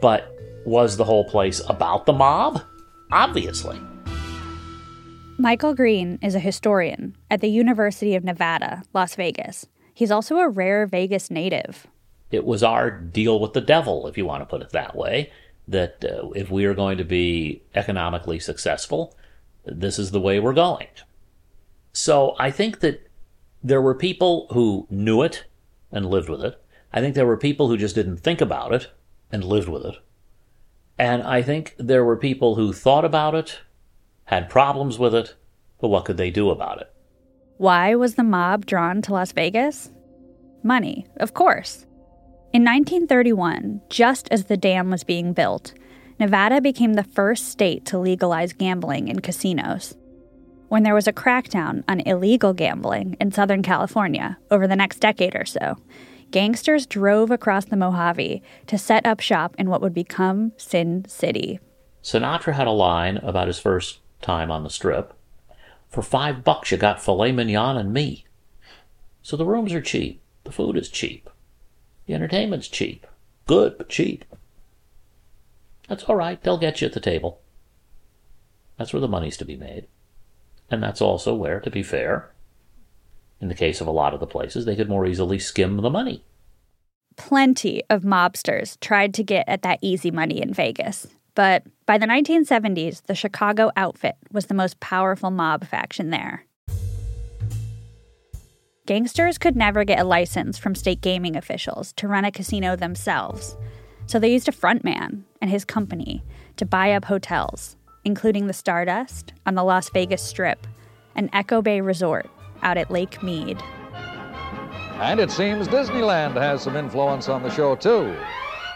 But 0.00 0.32
was 0.64 0.96
the 0.96 1.04
whole 1.04 1.24
place 1.24 1.60
about 1.68 2.06
the 2.06 2.12
mob? 2.12 2.62
Obviously. 3.12 3.80
Michael 5.38 5.74
Green 5.74 6.18
is 6.22 6.34
a 6.34 6.40
historian 6.40 7.14
at 7.30 7.42
the 7.42 7.48
University 7.48 8.14
of 8.14 8.24
Nevada, 8.24 8.82
Las 8.94 9.16
Vegas. 9.16 9.66
He's 9.92 10.10
also 10.10 10.36
a 10.36 10.48
rare 10.48 10.86
Vegas 10.86 11.30
native. 11.30 11.86
It 12.30 12.44
was 12.44 12.62
our 12.62 12.90
deal 12.90 13.38
with 13.38 13.52
the 13.52 13.60
devil, 13.60 14.06
if 14.06 14.16
you 14.16 14.24
want 14.24 14.40
to 14.42 14.46
put 14.46 14.62
it 14.62 14.70
that 14.70 14.96
way, 14.96 15.30
that 15.68 16.04
uh, 16.04 16.28
if 16.30 16.50
we 16.50 16.64
are 16.64 16.74
going 16.74 16.98
to 16.98 17.04
be 17.04 17.62
economically 17.74 18.38
successful, 18.38 19.16
this 19.64 19.98
is 19.98 20.10
the 20.10 20.20
way 20.20 20.38
we're 20.38 20.52
going. 20.52 20.88
So 21.92 22.36
I 22.38 22.50
think 22.50 22.80
that 22.80 23.08
there 23.62 23.82
were 23.82 23.94
people 23.94 24.46
who 24.52 24.86
knew 24.90 25.22
it 25.22 25.44
and 25.90 26.06
lived 26.06 26.28
with 26.28 26.44
it. 26.44 26.62
I 26.92 27.00
think 27.00 27.14
there 27.14 27.26
were 27.26 27.36
people 27.36 27.68
who 27.68 27.76
just 27.76 27.94
didn't 27.94 28.18
think 28.18 28.40
about 28.40 28.72
it 28.72 28.90
and 29.32 29.42
lived 29.42 29.68
with 29.68 29.84
it. 29.84 29.96
And 30.98 31.22
I 31.22 31.42
think 31.42 31.74
there 31.78 32.04
were 32.04 32.16
people 32.16 32.54
who 32.54 32.72
thought 32.72 33.04
about 33.04 33.34
it, 33.34 33.60
had 34.24 34.48
problems 34.48 34.98
with 34.98 35.14
it, 35.14 35.34
but 35.80 35.88
what 35.88 36.04
could 36.04 36.16
they 36.16 36.30
do 36.30 36.50
about 36.50 36.80
it? 36.80 36.92
Why 37.58 37.94
was 37.94 38.14
the 38.14 38.22
mob 38.22 38.66
drawn 38.66 39.02
to 39.02 39.12
Las 39.12 39.32
Vegas? 39.32 39.90
Money, 40.62 41.06
of 41.16 41.34
course. 41.34 41.85
In 42.52 42.64
1931, 42.64 43.82
just 43.90 44.28
as 44.30 44.44
the 44.44 44.56
dam 44.56 44.90
was 44.90 45.04
being 45.04 45.32
built, 45.32 45.74
Nevada 46.18 46.60
became 46.60 46.94
the 46.94 47.04
first 47.04 47.48
state 47.48 47.84
to 47.86 47.98
legalize 47.98 48.52
gambling 48.52 49.08
in 49.08 49.20
casinos 49.20 49.94
when 50.68 50.82
there 50.82 50.94
was 50.94 51.06
a 51.06 51.12
crackdown 51.12 51.84
on 51.88 52.00
illegal 52.00 52.52
gambling 52.52 53.16
in 53.20 53.30
Southern 53.30 53.62
California 53.62 54.38
over 54.50 54.66
the 54.66 54.76
next 54.76 54.98
decade 54.98 55.34
or 55.34 55.44
so, 55.44 55.76
gangsters 56.30 56.86
drove 56.86 57.30
across 57.30 57.66
the 57.66 57.76
Mojave 57.76 58.42
to 58.66 58.78
set 58.78 59.06
up 59.06 59.20
shop 59.20 59.54
in 59.58 59.70
what 59.70 59.80
would 59.80 59.94
become 59.94 60.52
Sin 60.56 61.04
City. 61.08 61.60
Sinatra 62.02 62.54
had 62.54 62.66
a 62.66 62.72
line 62.72 63.18
about 63.18 63.48
his 63.48 63.58
first 63.58 64.00
time 64.20 64.50
on 64.50 64.64
the 64.64 64.70
strip. 64.70 65.12
For 65.88 66.02
five 66.02 66.42
bucks, 66.42 66.70
you 66.72 66.78
got 66.78 67.02
filet 67.02 67.32
mignon 67.32 67.76
and 67.76 67.92
me. 67.92 68.24
So 69.22 69.36
the 69.36 69.46
rooms 69.46 69.72
are 69.72 69.80
cheap, 69.80 70.20
the 70.44 70.52
food 70.52 70.76
is 70.76 70.88
cheap, 70.88 71.30
the 72.06 72.14
entertainment's 72.14 72.68
cheap. 72.68 73.06
Good, 73.46 73.78
but 73.78 73.88
cheap. 73.88 74.24
That's 75.88 76.04
all 76.04 76.16
right, 76.16 76.40
they'll 76.42 76.58
get 76.58 76.80
you 76.80 76.86
at 76.86 76.94
the 76.94 77.00
table. 77.00 77.40
That's 78.76 78.92
where 78.92 79.00
the 79.00 79.08
money's 79.08 79.36
to 79.38 79.44
be 79.44 79.56
made. 79.56 79.86
And 80.70 80.82
that's 80.82 81.00
also 81.00 81.34
where, 81.34 81.60
to 81.60 81.70
be 81.70 81.82
fair, 81.82 82.32
in 83.40 83.48
the 83.48 83.54
case 83.54 83.80
of 83.80 83.86
a 83.86 83.92
lot 83.92 84.14
of 84.14 84.20
the 84.20 84.26
places, 84.26 84.64
they 84.64 84.76
could 84.76 84.88
more 84.88 85.06
easily 85.06 85.38
skim 85.38 85.76
the 85.76 85.90
money. 85.90 86.24
Plenty 87.16 87.82
of 87.88 88.02
mobsters 88.02 88.78
tried 88.80 89.14
to 89.14 89.22
get 89.22 89.48
at 89.48 89.62
that 89.62 89.78
easy 89.80 90.10
money 90.10 90.40
in 90.42 90.52
Vegas. 90.52 91.06
But 91.34 91.64
by 91.86 91.98
the 91.98 92.06
1970s, 92.06 93.02
the 93.06 93.14
Chicago 93.14 93.70
outfit 93.76 94.16
was 94.32 94.46
the 94.46 94.54
most 94.54 94.80
powerful 94.80 95.30
mob 95.30 95.66
faction 95.66 96.10
there. 96.10 96.46
Gangsters 98.86 99.36
could 99.36 99.56
never 99.56 99.82
get 99.82 99.98
a 99.98 100.04
license 100.04 100.58
from 100.58 100.76
state 100.76 101.00
gaming 101.00 101.34
officials 101.34 101.92
to 101.94 102.06
run 102.06 102.24
a 102.24 102.30
casino 102.30 102.76
themselves, 102.76 103.56
so 104.06 104.20
they 104.20 104.32
used 104.32 104.48
a 104.48 104.52
frontman 104.52 105.24
and 105.40 105.50
his 105.50 105.64
company 105.64 106.22
to 106.56 106.64
buy 106.64 106.92
up 106.92 107.06
hotels, 107.06 107.76
including 108.04 108.46
the 108.46 108.52
Stardust 108.52 109.32
on 109.44 109.56
the 109.56 109.64
Las 109.64 109.90
Vegas 109.90 110.22
Strip 110.22 110.68
and 111.16 111.28
Echo 111.32 111.60
Bay 111.60 111.80
Resort 111.80 112.30
out 112.62 112.78
at 112.78 112.88
Lake 112.88 113.20
Mead. 113.24 113.60
And 115.00 115.18
it 115.18 115.32
seems 115.32 115.66
Disneyland 115.66 116.34
has 116.34 116.62
some 116.62 116.76
influence 116.76 117.28
on 117.28 117.42
the 117.42 117.50
show, 117.50 117.74
too. 117.74 118.14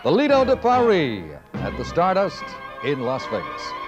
The 0.02 0.10
Lido 0.10 0.44
de 0.44 0.56
Paris 0.56 1.22
at 1.54 1.76
the 1.76 1.84
Stardust 1.84 2.42
in 2.84 3.02
Las 3.02 3.24
Vegas. 3.26 3.79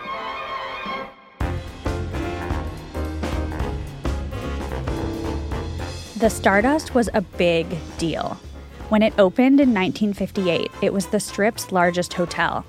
The 6.23 6.31
Stardust 6.31 6.95
was 6.95 7.11
a 7.15 7.21
big 7.21 7.67
deal. 7.99 8.39
When 8.91 9.03
it 9.03 9.13
opened 9.19 9.59
in 9.59 9.75
1958, 9.75 10.71
it 10.81 10.93
was 10.93 11.07
the 11.07 11.19
Strip's 11.19 11.73
largest 11.73 12.15
hotel. 12.15 12.65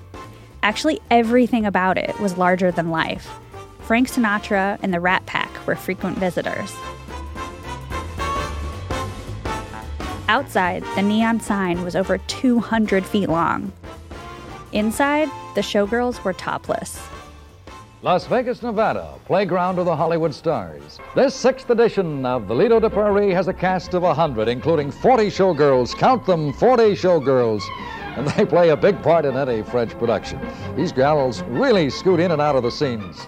Actually, 0.64 0.98
everything 1.08 1.64
about 1.64 1.96
it 1.96 2.18
was 2.18 2.36
larger 2.36 2.72
than 2.72 2.90
life. 2.90 3.30
Frank 3.82 4.08
Sinatra 4.08 4.80
and 4.82 4.92
the 4.92 4.98
Rat 4.98 5.24
Pack 5.26 5.64
were 5.68 5.76
frequent 5.76 6.18
visitors. 6.18 6.74
Outside, 10.26 10.82
the 10.96 11.02
neon 11.02 11.38
sign 11.38 11.84
was 11.84 11.94
over 11.94 12.18
200 12.18 13.06
feet 13.06 13.28
long. 13.28 13.72
Inside, 14.72 15.28
the 15.54 15.60
showgirls 15.60 16.24
were 16.24 16.32
topless. 16.32 16.98
Las 18.04 18.26
Vegas, 18.26 18.62
Nevada, 18.62 19.14
playground 19.24 19.78
of 19.78 19.86
the 19.86 19.96
Hollywood 19.96 20.34
stars. 20.34 20.98
This 21.16 21.34
sixth 21.34 21.70
edition 21.70 22.26
of 22.26 22.46
the 22.46 22.54
Lido 22.54 22.78
de 22.78 22.90
Paris 22.90 23.32
has 23.32 23.48
a 23.48 23.52
cast 23.54 23.94
of 23.94 24.02
100, 24.02 24.46
including 24.46 24.90
40 24.90 25.28
showgirls. 25.28 25.96
Count 25.96 26.26
them, 26.26 26.52
40 26.52 26.82
showgirls. 26.92 27.62
And 28.18 28.28
they 28.28 28.44
play 28.44 28.68
a 28.68 28.76
big 28.76 29.02
part 29.02 29.24
in 29.24 29.38
any 29.38 29.62
French 29.62 29.92
production. 29.98 30.38
These 30.76 30.92
gals 30.92 31.40
really 31.44 31.88
scoot 31.88 32.20
in 32.20 32.30
and 32.30 32.42
out 32.42 32.56
of 32.56 32.62
the 32.62 32.70
scenes. 32.70 33.26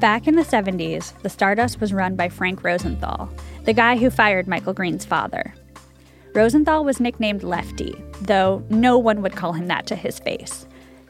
Back 0.00 0.26
in 0.26 0.34
the 0.34 0.42
70s, 0.42 1.16
the 1.22 1.30
Stardust 1.30 1.80
was 1.80 1.92
run 1.92 2.16
by 2.16 2.28
Frank 2.28 2.64
Rosenthal, 2.64 3.32
the 3.66 3.72
guy 3.72 3.96
who 3.96 4.10
fired 4.10 4.48
Michael 4.48 4.74
Green's 4.74 5.04
father. 5.04 5.54
Rosenthal 6.32 6.84
was 6.84 7.00
nicknamed 7.00 7.42
Lefty, 7.42 7.92
though 8.22 8.62
no 8.70 8.96
one 8.96 9.20
would 9.20 9.34
call 9.34 9.52
him 9.52 9.66
that 9.66 9.86
to 9.86 9.96
his 9.96 10.20
face. 10.20 10.64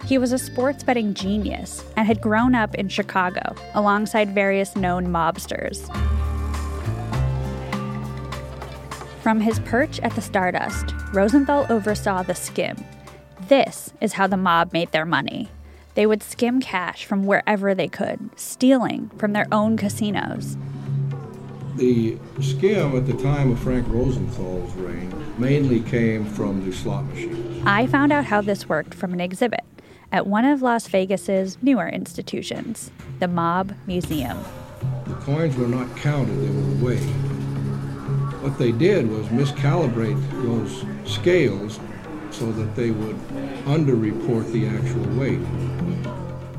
He 0.06 0.16
was 0.16 0.32
a 0.32 0.38
sports 0.38 0.82
betting 0.82 1.12
genius 1.12 1.84
and 1.94 2.06
had 2.06 2.22
grown 2.22 2.54
up 2.54 2.74
in 2.74 2.88
Chicago 2.88 3.54
alongside 3.74 4.34
various 4.34 4.76
known 4.76 5.08
mobsters. 5.08 5.86
From 9.22 9.40
his 9.40 9.58
perch 9.60 10.00
at 10.00 10.14
the 10.14 10.22
Stardust, 10.22 10.94
Rosenthal 11.12 11.66
oversaw 11.68 12.22
the 12.22 12.34
skim. 12.34 12.82
This 13.48 13.92
is 14.00 14.14
how 14.14 14.26
the 14.26 14.38
mob 14.38 14.72
made 14.72 14.92
their 14.92 15.04
money. 15.04 15.50
They 15.96 16.06
would 16.06 16.22
skim 16.22 16.62
cash 16.62 17.04
from 17.04 17.26
wherever 17.26 17.74
they 17.74 17.88
could, 17.88 18.30
stealing 18.36 19.10
from 19.18 19.34
their 19.34 19.46
own 19.52 19.76
casinos. 19.76 20.56
The 21.76 22.18
skim 22.40 22.96
at 22.96 23.06
the 23.06 23.14
time 23.22 23.52
of 23.52 23.58
Frank 23.60 23.86
Rosenthal's 23.88 24.74
reign 24.74 25.12
mainly 25.38 25.80
came 25.80 26.26
from 26.26 26.64
the 26.64 26.76
slot 26.76 27.04
machines. 27.06 27.62
I 27.64 27.86
found 27.86 28.12
out 28.12 28.24
how 28.24 28.40
this 28.40 28.68
worked 28.68 28.92
from 28.92 29.12
an 29.12 29.20
exhibit 29.20 29.64
at 30.12 30.26
one 30.26 30.44
of 30.44 30.62
Las 30.62 30.88
Vegas's 30.88 31.56
newer 31.62 31.88
institutions, 31.88 32.90
the 33.20 33.28
Mob 33.28 33.74
Museum. 33.86 34.38
The 35.06 35.14
coins 35.14 35.56
were 35.56 35.68
not 35.68 35.96
counted, 35.96 36.36
they 36.40 36.48
were 36.48 36.84
weighed. 36.84 37.00
What 38.42 38.58
they 38.58 38.72
did 38.72 39.08
was 39.08 39.26
miscalibrate 39.26 40.18
those 40.42 40.84
scales 41.10 41.78
so 42.30 42.50
that 42.52 42.74
they 42.74 42.90
would 42.90 43.16
underreport 43.64 44.50
the 44.52 44.66
actual 44.66 45.04
weight. 45.18 45.40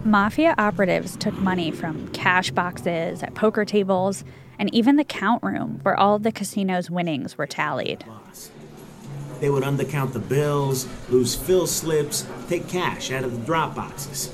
Mafia 0.06 0.56
operatives 0.58 1.15
took 1.17 1.34
money 1.36 1.71
from 1.71 2.08
cash 2.10 2.52
boxes 2.52 3.21
at 3.24 3.36
poker 3.36 3.65
tables 3.65 4.24
and 4.62 4.71
even 4.76 4.95
the 4.95 5.04
count 5.04 5.41
room 5.41 5.80
where 5.82 6.00
all 6.00 6.13
of 6.13 6.21
the 6.21 6.32
casino's 6.32 6.88
winnings 6.88 7.36
were 7.36 7.47
tallied. 7.47 8.06
They 9.39 9.50
would 9.50 9.63
undercount 9.63 10.13
the 10.13 10.19
bills, 10.19 10.88
lose 11.10 11.34
fill 11.34 11.65
slips, 11.65 12.28
take 12.47 12.67
cash 12.67 13.12
out 13.12 13.24
of 13.24 13.32
the 13.32 13.43
drop 13.43 13.74
boxes. 13.76 14.32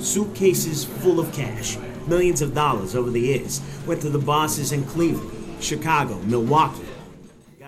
Suitcases 0.00 0.84
full 0.84 1.18
of 1.18 1.32
cash, 1.32 1.76
millions 2.06 2.40
of 2.40 2.54
dollars 2.54 2.94
over 2.94 3.10
the 3.10 3.20
years, 3.20 3.60
went 3.88 4.00
to 4.02 4.08
the 4.08 4.20
bosses 4.20 4.70
in 4.70 4.84
Cleveland, 4.84 5.60
Chicago, 5.60 6.20
Milwaukee. 6.20 6.86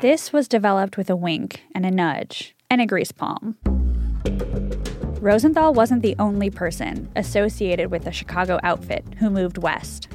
This 0.00 0.32
was 0.32 0.46
developed 0.46 0.96
with 0.96 1.11
a 1.11 1.16
wink 1.16 1.62
and 1.74 1.85
a 1.85 1.90
nudge 1.90 2.54
and 2.70 2.80
a 2.80 2.87
grease 2.87 3.11
palm. 3.11 3.56
Rosenthal 5.22 5.72
wasn't 5.72 6.02
the 6.02 6.16
only 6.18 6.50
person 6.50 7.08
associated 7.14 7.92
with 7.92 8.02
the 8.02 8.11
Chicago 8.11 8.58
outfit 8.64 9.04
who 9.20 9.30
moved 9.30 9.56
west. 9.56 10.08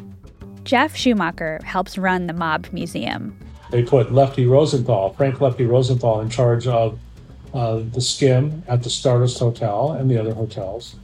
Geoff 0.66 0.98
Schumacher 0.98 1.62
helps 1.64 1.98
run 1.98 2.28
the 2.28 2.34
Mob 2.34 2.68
Museum. 2.74 3.40
They 3.72 3.84
put 3.84 4.12
Lefty 4.12 4.46
Rosenthal, 4.46 5.14
Frank 5.14 5.40
Lefty 5.40 5.66
Rosenthal, 5.66 6.20
in 6.20 6.30
charge 6.30 6.68
of 6.68 7.00
uh, 7.54 7.84
the 7.94 8.02
skim 8.02 8.64
at 8.68 8.84
the 8.84 8.90
Stardust 8.90 9.40
Hotel 9.40 9.94
and 9.94 10.12
the 10.12 10.18
other 10.18 10.34
hotels. 10.34 10.98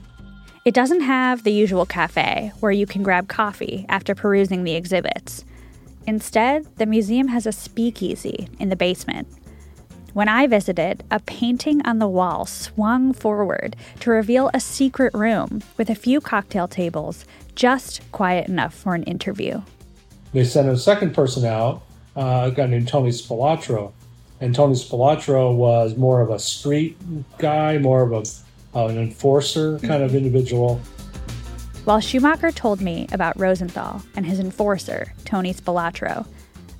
It 0.66 0.74
doesn't 0.74 1.00
have 1.00 1.42
the 1.42 1.52
usual 1.52 1.86
cafe 1.86 2.52
where 2.60 2.72
you 2.72 2.84
can 2.84 3.02
grab 3.02 3.28
coffee 3.28 3.86
after 3.88 4.14
perusing 4.14 4.64
the 4.64 4.74
exhibits. 4.74 5.46
Instead, 6.06 6.66
the 6.76 6.84
museum 6.84 7.28
has 7.28 7.46
a 7.46 7.52
speakeasy 7.52 8.50
in 8.58 8.68
the 8.68 8.76
basement. 8.76 9.28
When 10.14 10.28
I 10.28 10.46
visited, 10.46 11.02
a 11.10 11.18
painting 11.18 11.84
on 11.84 11.98
the 11.98 12.06
wall 12.06 12.46
swung 12.46 13.12
forward 13.12 13.74
to 13.98 14.10
reveal 14.10 14.48
a 14.54 14.60
secret 14.60 15.12
room 15.12 15.64
with 15.76 15.90
a 15.90 15.96
few 15.96 16.20
cocktail 16.20 16.68
tables, 16.68 17.24
just 17.56 18.00
quiet 18.12 18.46
enough 18.46 18.74
for 18.74 18.94
an 18.94 19.02
interview. 19.02 19.62
They 20.32 20.44
sent 20.44 20.68
a 20.68 20.78
second 20.78 21.14
person 21.14 21.44
out, 21.44 21.82
uh, 22.14 22.48
a 22.52 22.54
guy 22.54 22.66
named 22.66 22.86
Tony 22.86 23.10
Spilotro. 23.10 23.92
And 24.40 24.54
Tony 24.54 24.74
Spilotro 24.74 25.52
was 25.52 25.96
more 25.96 26.20
of 26.20 26.30
a 26.30 26.38
street 26.38 26.96
guy, 27.38 27.78
more 27.78 28.02
of 28.02 28.12
a 28.12 28.78
uh, 28.78 28.86
an 28.86 28.98
enforcer 28.98 29.80
kind 29.80 30.04
of 30.04 30.14
individual. 30.14 30.80
While 31.84 31.98
Schumacher 31.98 32.52
told 32.52 32.80
me 32.80 33.08
about 33.10 33.38
Rosenthal 33.38 34.02
and 34.14 34.26
his 34.26 34.38
enforcer, 34.38 35.12
Tony 35.24 35.52
Spilotro, 35.52 36.26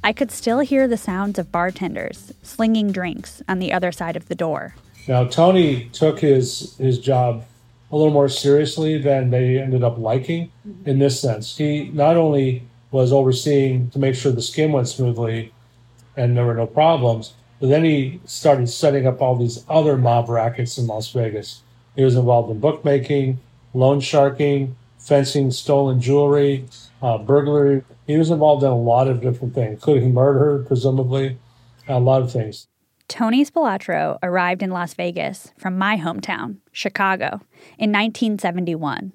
I 0.04 0.12
could 0.12 0.30
still 0.30 0.58
hear 0.58 0.86
the 0.86 0.98
sounds 0.98 1.38
of 1.38 1.50
bartenders 1.50 2.34
slinging 2.42 2.92
drinks 2.92 3.42
on 3.48 3.58
the 3.58 3.72
other 3.72 3.90
side 3.90 4.16
of 4.16 4.28
the 4.28 4.34
door. 4.34 4.74
Now, 5.08 5.24
Tony 5.24 5.88
took 5.94 6.20
his, 6.20 6.76
his 6.76 6.98
job 6.98 7.46
a 7.90 7.96
little 7.96 8.12
more 8.12 8.28
seriously 8.28 8.98
than 8.98 9.30
they 9.30 9.58
ended 9.58 9.82
up 9.82 9.96
liking 9.96 10.52
mm-hmm. 10.68 10.90
in 10.90 10.98
this 10.98 11.18
sense. 11.18 11.56
He 11.56 11.88
not 11.88 12.18
only 12.18 12.64
was 12.90 13.14
overseeing 13.14 13.88
to 13.90 13.98
make 13.98 14.14
sure 14.14 14.30
the 14.30 14.42
skim 14.42 14.72
went 14.72 14.88
smoothly 14.88 15.54
and 16.18 16.36
there 16.36 16.44
were 16.44 16.54
no 16.54 16.66
problems, 16.66 17.32
but 17.58 17.70
then 17.70 17.82
he 17.82 18.20
started 18.26 18.68
setting 18.68 19.06
up 19.06 19.22
all 19.22 19.36
these 19.36 19.64
other 19.70 19.96
mob 19.96 20.28
rackets 20.28 20.76
in 20.76 20.86
Las 20.86 21.10
Vegas. 21.12 21.62
He 21.96 22.04
was 22.04 22.14
involved 22.14 22.50
in 22.50 22.60
bookmaking, 22.60 23.40
loan 23.72 24.00
sharking, 24.00 24.76
fencing 24.98 25.50
stolen 25.50 25.98
jewelry, 25.98 26.66
uh, 27.04 27.18
burglary. 27.18 27.82
He 28.06 28.16
was 28.16 28.30
involved 28.30 28.62
in 28.62 28.70
a 28.70 28.76
lot 28.76 29.08
of 29.08 29.20
different 29.20 29.54
things, 29.54 29.74
including 29.74 30.14
murder, 30.14 30.64
presumably, 30.66 31.38
a 31.86 32.00
lot 32.00 32.22
of 32.22 32.32
things. 32.32 32.66
Tony 33.08 33.44
Spilotro 33.44 34.18
arrived 34.22 34.62
in 34.62 34.70
Las 34.70 34.94
Vegas 34.94 35.52
from 35.58 35.76
my 35.76 35.98
hometown, 35.98 36.56
Chicago, 36.72 37.42
in 37.78 37.92
1971. 37.92 39.12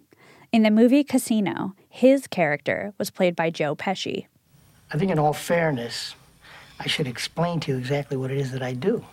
In 0.52 0.62
the 0.62 0.70
movie 0.70 1.04
Casino, 1.04 1.74
his 1.90 2.28
character 2.28 2.94
was 3.00 3.10
played 3.10 3.36
by 3.36 3.50
Joe 3.50 3.76
Pesci. 3.76 4.28
I 4.94 4.98
think, 5.00 5.12
in 5.12 5.18
all 5.18 5.34
fairness, 5.34 6.14
I 6.80 6.88
should 6.88 7.08
explain 7.08 7.60
to 7.62 7.72
you 7.72 7.78
exactly 7.80 8.18
what 8.18 8.30
it 8.30 8.38
is 8.38 8.52
that 8.52 8.62
I 8.62 8.74
do. 8.74 9.04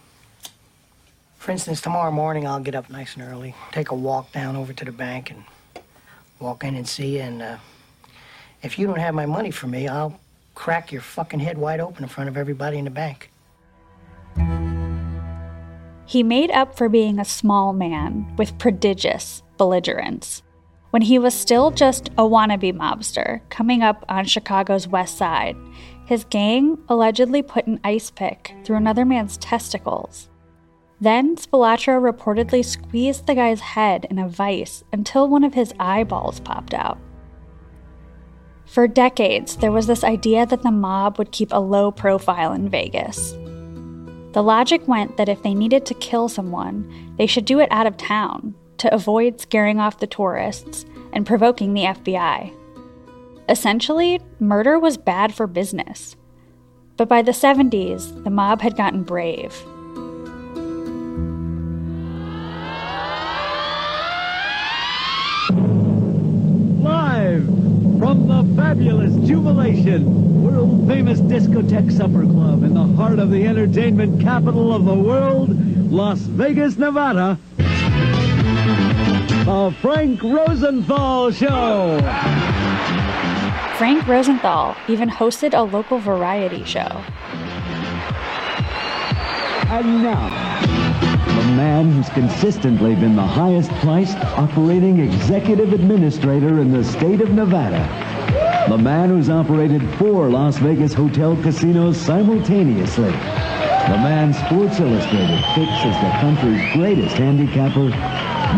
For 1.38 1.50
instance, 1.50 1.80
tomorrow 1.80 2.10
morning 2.10 2.46
I'll 2.46 2.60
get 2.60 2.74
up 2.74 2.90
nice 2.90 3.14
and 3.14 3.22
early, 3.22 3.54
take 3.72 3.90
a 3.90 3.94
walk 3.94 4.32
down 4.32 4.54
over 4.54 4.74
to 4.74 4.84
the 4.84 4.92
bank, 4.92 5.30
and 5.30 5.44
walk 6.38 6.62
in 6.64 6.74
and 6.74 6.86
see 6.86 7.16
you. 7.16 7.22
And 7.22 7.40
uh, 7.40 7.56
if 8.62 8.78
you 8.78 8.86
don't 8.86 8.98
have 8.98 9.14
my 9.14 9.26
money 9.26 9.50
for 9.50 9.66
me, 9.66 9.88
I'll 9.88 10.18
crack 10.54 10.92
your 10.92 11.02
fucking 11.02 11.40
head 11.40 11.58
wide 11.58 11.80
open 11.80 12.02
in 12.02 12.08
front 12.08 12.28
of 12.28 12.36
everybody 12.36 12.78
in 12.78 12.84
the 12.84 12.90
bank. 12.90 13.30
He 16.06 16.22
made 16.22 16.50
up 16.50 16.76
for 16.76 16.88
being 16.88 17.18
a 17.18 17.24
small 17.24 17.72
man 17.72 18.34
with 18.36 18.58
prodigious 18.58 19.42
belligerence. 19.58 20.42
When 20.90 21.02
he 21.02 21.18
was 21.18 21.34
still 21.34 21.70
just 21.70 22.08
a 22.10 22.22
wannabe 22.22 22.72
mobster 22.72 23.40
coming 23.50 23.82
up 23.82 24.04
on 24.08 24.24
Chicago's 24.24 24.88
west 24.88 25.18
side, 25.18 25.56
his 26.06 26.24
gang 26.24 26.78
allegedly 26.88 27.42
put 27.42 27.66
an 27.66 27.80
ice 27.82 28.10
pick 28.10 28.54
through 28.64 28.76
another 28.76 29.04
man's 29.04 29.36
testicles. 29.36 30.28
Then 31.00 31.36
Spilotro 31.36 32.00
reportedly 32.00 32.64
squeezed 32.64 33.26
the 33.26 33.34
guy's 33.34 33.60
head 33.60 34.06
in 34.08 34.18
a 34.18 34.28
vice 34.28 34.84
until 34.92 35.28
one 35.28 35.44
of 35.44 35.54
his 35.54 35.74
eyeballs 35.78 36.40
popped 36.40 36.72
out. 36.72 36.98
For 38.66 38.86
decades, 38.88 39.56
there 39.56 39.72
was 39.72 39.86
this 39.86 40.04
idea 40.04 40.44
that 40.44 40.62
the 40.62 40.70
mob 40.70 41.18
would 41.18 41.32
keep 41.32 41.52
a 41.52 41.60
low 41.60 41.90
profile 41.90 42.52
in 42.52 42.68
Vegas. 42.68 43.32
The 44.32 44.42
logic 44.42 44.86
went 44.86 45.16
that 45.16 45.28
if 45.28 45.42
they 45.42 45.54
needed 45.54 45.86
to 45.86 45.94
kill 45.94 46.28
someone, 46.28 47.14
they 47.16 47.26
should 47.26 47.46
do 47.46 47.60
it 47.60 47.70
out 47.70 47.86
of 47.86 47.96
town 47.96 48.54
to 48.78 48.92
avoid 48.94 49.40
scaring 49.40 49.80
off 49.80 50.00
the 50.00 50.06
tourists 50.06 50.84
and 51.12 51.24
provoking 51.26 51.72
the 51.72 51.84
FBI. 51.84 52.52
Essentially, 53.48 54.20
murder 54.40 54.78
was 54.78 54.98
bad 54.98 55.32
for 55.32 55.46
business. 55.46 56.16
But 56.96 57.08
by 57.08 57.22
the 57.22 57.32
70s, 57.32 58.24
the 58.24 58.30
mob 58.30 58.60
had 58.60 58.76
gotten 58.76 59.04
brave. 59.04 59.54
From 68.06 68.28
the 68.28 68.44
fabulous 68.54 69.12
Jubilation, 69.26 70.40
world 70.40 70.86
famous 70.86 71.18
discotheque 71.18 71.90
supper 71.90 72.22
club 72.22 72.62
in 72.62 72.72
the 72.72 72.86
heart 72.94 73.18
of 73.18 73.32
the 73.32 73.44
entertainment 73.44 74.20
capital 74.20 74.72
of 74.72 74.84
the 74.84 74.94
world, 74.94 75.48
Las 75.90 76.20
Vegas, 76.20 76.76
Nevada, 76.76 77.36
the 77.56 77.64
Frank 79.80 80.22
Rosenthal 80.22 81.32
Show. 81.32 81.98
Frank 83.76 84.06
Rosenthal 84.06 84.76
even 84.86 85.10
hosted 85.10 85.52
a 85.52 85.62
local 85.62 85.98
variety 85.98 86.62
show. 86.62 87.02
And 89.68 90.04
now, 90.04 90.55
man 91.56 91.90
who's 91.90 92.10
consistently 92.10 92.94
been 92.94 93.16
the 93.16 93.22
highest 93.22 93.70
priced 93.76 94.18
operating 94.36 95.00
executive 95.00 95.72
administrator 95.72 96.60
in 96.60 96.70
the 96.70 96.84
state 96.84 97.22
of 97.22 97.30
Nevada. 97.30 97.80
The 98.68 98.76
man 98.76 99.08
who's 99.08 99.30
operated 99.30 99.82
four 99.94 100.28
Las 100.28 100.58
Vegas 100.58 100.92
hotel 100.92 101.34
casinos 101.36 101.96
simultaneously. 101.96 103.10
The 103.10 103.96
man 104.02 104.34
Sports 104.34 104.80
Illustrated 104.80 105.42
picks 105.54 105.72
as 105.72 105.94
the 106.02 106.10
country's 106.20 106.72
greatest 106.74 107.16
handicapper. 107.16 107.88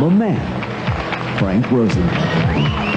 The 0.00 0.10
man, 0.10 1.38
Frank 1.38 1.70
Rosenthal. 1.70 2.88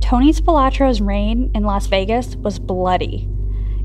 Tony 0.00 0.32
Spilotro's 0.32 1.00
reign 1.00 1.52
in 1.54 1.62
Las 1.62 1.86
Vegas 1.86 2.34
was 2.36 2.58
bloody. 2.58 3.28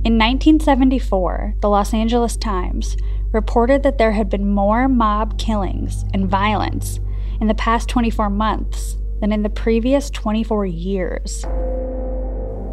In 0.07 0.13
1974, 0.13 1.55
the 1.59 1.67
Los 1.67 1.93
Angeles 1.93 2.37
Times 2.37 2.95
reported 3.33 3.83
that 3.83 3.97
there 3.97 4.13
had 4.13 4.29
been 4.29 4.47
more 4.47 4.87
mob 4.87 5.37
killings 5.37 6.05
and 6.13 6.29
violence 6.29 7.01
in 7.41 7.47
the 7.47 7.53
past 7.53 7.89
24 7.89 8.29
months 8.29 8.95
than 9.19 9.33
in 9.33 9.43
the 9.43 9.49
previous 9.49 10.09
24 10.09 10.65
years. 10.65 11.43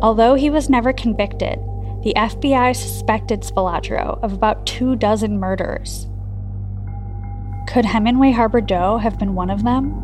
Although 0.00 0.36
he 0.36 0.48
was 0.48 0.70
never 0.70 0.92
convicted, 0.92 1.58
the 2.04 2.14
FBI 2.14 2.76
suspected 2.76 3.40
Spilotro 3.40 4.22
of 4.22 4.32
about 4.32 4.64
two 4.64 4.94
dozen 4.94 5.40
murders. 5.40 6.06
Could 7.66 7.84
Hemingway 7.84 8.30
Harbor 8.30 8.60
Doe 8.60 8.98
have 8.98 9.18
been 9.18 9.34
one 9.34 9.50
of 9.50 9.64
them? 9.64 10.03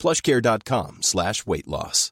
plushcare.com 0.00 1.02
slash 1.02 1.46
weight 1.46 1.68
loss. 1.68 2.10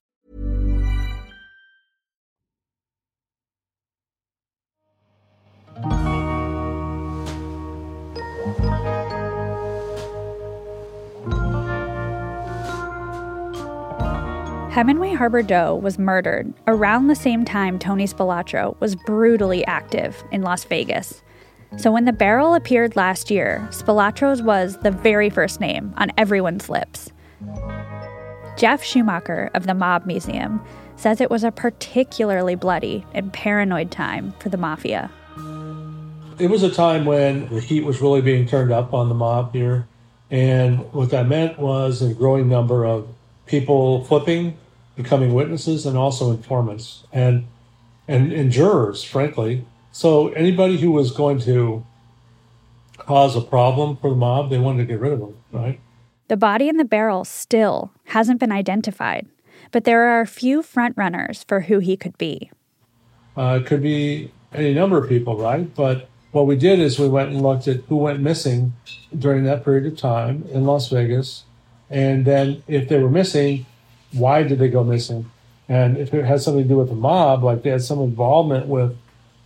Hemingway 14.70 15.12
Harbor 15.12 15.42
Doe 15.42 15.74
was 15.74 15.98
murdered 15.98 16.54
around 16.68 17.08
the 17.08 17.16
same 17.16 17.44
time 17.44 17.80
Tony 17.80 18.06
Spilotro 18.06 18.78
was 18.80 18.94
brutally 18.94 19.64
active 19.66 20.22
in 20.30 20.42
Las 20.42 20.62
Vegas. 20.62 21.20
So 21.76 21.90
when 21.90 22.04
the 22.04 22.12
barrel 22.12 22.54
appeared 22.54 22.94
last 22.94 23.30
year, 23.30 23.66
Spilotro's 23.70 24.40
was 24.40 24.76
the 24.78 24.92
very 24.92 25.30
first 25.30 25.60
name 25.60 25.92
on 25.96 26.12
everyone's 26.16 26.68
lips. 26.68 27.10
Geoff 28.58 28.82
Schumacher 28.82 29.52
of 29.54 29.68
the 29.68 29.74
Mob 29.74 30.04
Museum 30.04 30.60
says 30.96 31.20
it 31.20 31.30
was 31.30 31.44
a 31.44 31.52
particularly 31.52 32.56
bloody 32.56 33.06
and 33.14 33.32
paranoid 33.32 33.92
time 33.92 34.34
for 34.40 34.48
the 34.48 34.56
mafia. 34.56 35.12
It 36.40 36.50
was 36.50 36.64
a 36.64 36.70
time 36.70 37.04
when 37.04 37.48
the 37.50 37.60
heat 37.60 37.84
was 37.84 38.00
really 38.00 38.20
being 38.20 38.48
turned 38.48 38.72
up 38.72 38.92
on 38.92 39.08
the 39.08 39.14
mob 39.14 39.52
here. 39.52 39.86
And 40.28 40.92
what 40.92 41.10
that 41.10 41.28
meant 41.28 41.60
was 41.60 42.02
a 42.02 42.12
growing 42.12 42.48
number 42.48 42.84
of 42.84 43.06
people 43.46 44.04
flipping, 44.06 44.58
becoming 44.96 45.34
witnesses, 45.34 45.86
and 45.86 45.96
also 45.96 46.32
informants 46.32 47.04
and, 47.12 47.46
and, 48.08 48.32
and 48.32 48.50
jurors, 48.50 49.04
frankly. 49.04 49.64
So 49.92 50.30
anybody 50.30 50.78
who 50.78 50.90
was 50.90 51.12
going 51.12 51.38
to 51.42 51.86
cause 52.96 53.36
a 53.36 53.40
problem 53.40 53.98
for 53.98 54.10
the 54.10 54.16
mob, 54.16 54.50
they 54.50 54.58
wanted 54.58 54.78
to 54.78 54.84
get 54.92 54.98
rid 54.98 55.12
of 55.12 55.20
them, 55.20 55.36
right? 55.52 55.78
The 56.28 56.36
body 56.36 56.68
in 56.68 56.76
the 56.76 56.84
barrel 56.84 57.24
still 57.24 57.90
hasn't 58.04 58.38
been 58.38 58.52
identified, 58.52 59.26
but 59.72 59.84
there 59.84 60.02
are 60.02 60.20
a 60.20 60.26
few 60.26 60.62
frontrunners 60.62 61.46
for 61.48 61.62
who 61.62 61.78
he 61.78 61.96
could 61.96 62.16
be. 62.18 62.50
Uh, 63.34 63.60
it 63.62 63.66
could 63.66 63.82
be 63.82 64.30
any 64.52 64.74
number 64.74 64.98
of 64.98 65.08
people, 65.08 65.38
right? 65.38 65.74
But 65.74 66.08
what 66.32 66.46
we 66.46 66.56
did 66.56 66.80
is 66.80 66.98
we 66.98 67.08
went 67.08 67.30
and 67.30 67.42
looked 67.42 67.66
at 67.66 67.80
who 67.88 67.96
went 67.96 68.20
missing 68.20 68.74
during 69.18 69.44
that 69.44 69.64
period 69.64 69.86
of 69.86 69.98
time 69.98 70.44
in 70.52 70.64
Las 70.64 70.90
Vegas. 70.90 71.44
And 71.88 72.26
then 72.26 72.62
if 72.68 72.88
they 72.88 72.98
were 72.98 73.10
missing, 73.10 73.64
why 74.12 74.42
did 74.42 74.58
they 74.58 74.68
go 74.68 74.84
missing? 74.84 75.30
And 75.66 75.96
if 75.96 76.12
it 76.12 76.26
had 76.26 76.42
something 76.42 76.64
to 76.64 76.68
do 76.68 76.76
with 76.76 76.88
the 76.88 76.94
mob, 76.94 77.42
like 77.42 77.62
they 77.62 77.70
had 77.70 77.82
some 77.82 78.00
involvement 78.00 78.66
with 78.66 78.96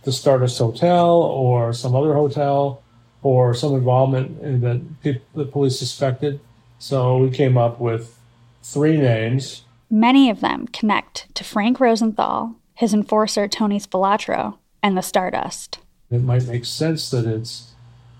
the 0.03 0.11
Stardust 0.11 0.57
Hotel 0.59 1.09
or 1.09 1.71
some 1.71 1.95
other 1.95 2.13
hotel 2.13 2.81
or 3.21 3.53
some 3.53 3.73
involvement 3.73 4.41
in 4.41 4.59
that 4.61 5.19
the 5.33 5.45
police 5.45 5.79
suspected, 5.79 6.41
so 6.83 7.15
we 7.15 7.29
came 7.29 7.57
up 7.57 7.79
with 7.79 8.19
three 8.61 8.97
names. 8.97 9.61
Many 9.89 10.29
of 10.29 10.41
them 10.41 10.67
connect 10.67 11.33
to 11.33 11.43
Frank 11.45 11.79
Rosenthal, 11.79 12.55
his 12.73 12.93
enforcer 12.93 13.47
Tony 13.47 13.79
Spilotro, 13.79 14.57
and 14.81 14.97
the 14.97 15.01
Stardust. 15.01 15.79
It 16.11 16.23
might 16.23 16.45
make 16.45 16.65
sense 16.65 17.09
that 17.11 17.25
it's, 17.25 17.71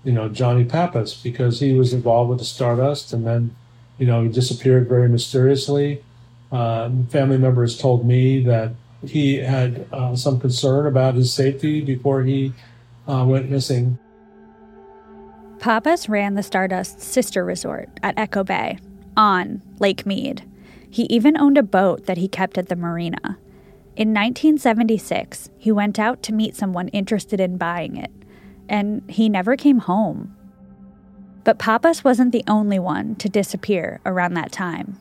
you 0.02 0.12
know, 0.12 0.30
Johnny 0.30 0.64
Pappas 0.64 1.12
because 1.12 1.60
he 1.60 1.74
was 1.74 1.92
involved 1.92 2.30
with 2.30 2.38
the 2.38 2.46
Stardust 2.46 3.12
and 3.12 3.26
then, 3.26 3.54
you 3.98 4.06
know, 4.06 4.22
he 4.22 4.30
disappeared 4.30 4.88
very 4.88 5.10
mysteriously. 5.10 6.02
Uh, 6.50 6.88
family 7.10 7.36
members 7.36 7.76
told 7.76 8.06
me 8.06 8.42
that 8.44 8.72
he 9.06 9.36
had 9.36 9.86
uh, 9.92 10.16
some 10.16 10.40
concern 10.40 10.86
about 10.86 11.16
his 11.16 11.30
safety 11.30 11.82
before 11.82 12.22
he 12.22 12.54
uh, 13.06 13.26
went 13.28 13.50
missing. 13.50 13.98
Pappas 15.64 16.10
ran 16.10 16.34
the 16.34 16.42
Stardust 16.42 17.00
sister 17.00 17.42
resort 17.42 17.88
at 18.02 18.18
Echo 18.18 18.44
Bay 18.44 18.78
on 19.16 19.62
Lake 19.78 20.04
Mead. 20.04 20.44
He 20.90 21.04
even 21.04 21.40
owned 21.40 21.56
a 21.56 21.62
boat 21.62 22.04
that 22.04 22.18
he 22.18 22.28
kept 22.28 22.58
at 22.58 22.68
the 22.68 22.76
marina. 22.76 23.38
In 23.96 24.12
1976, 24.12 25.48
he 25.56 25.72
went 25.72 25.98
out 25.98 26.22
to 26.24 26.34
meet 26.34 26.54
someone 26.54 26.88
interested 26.88 27.40
in 27.40 27.56
buying 27.56 27.96
it, 27.96 28.10
and 28.68 29.10
he 29.10 29.30
never 29.30 29.56
came 29.56 29.78
home. 29.78 30.36
But 31.44 31.58
Pappas 31.58 32.04
wasn't 32.04 32.32
the 32.32 32.44
only 32.46 32.78
one 32.78 33.14
to 33.14 33.30
disappear 33.30 34.02
around 34.04 34.34
that 34.34 34.52
time. 34.52 34.98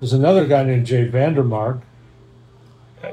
There's 0.00 0.12
another 0.12 0.48
guy 0.48 0.64
named 0.64 0.84
Jay 0.84 1.06
Vandermark. 1.08 1.80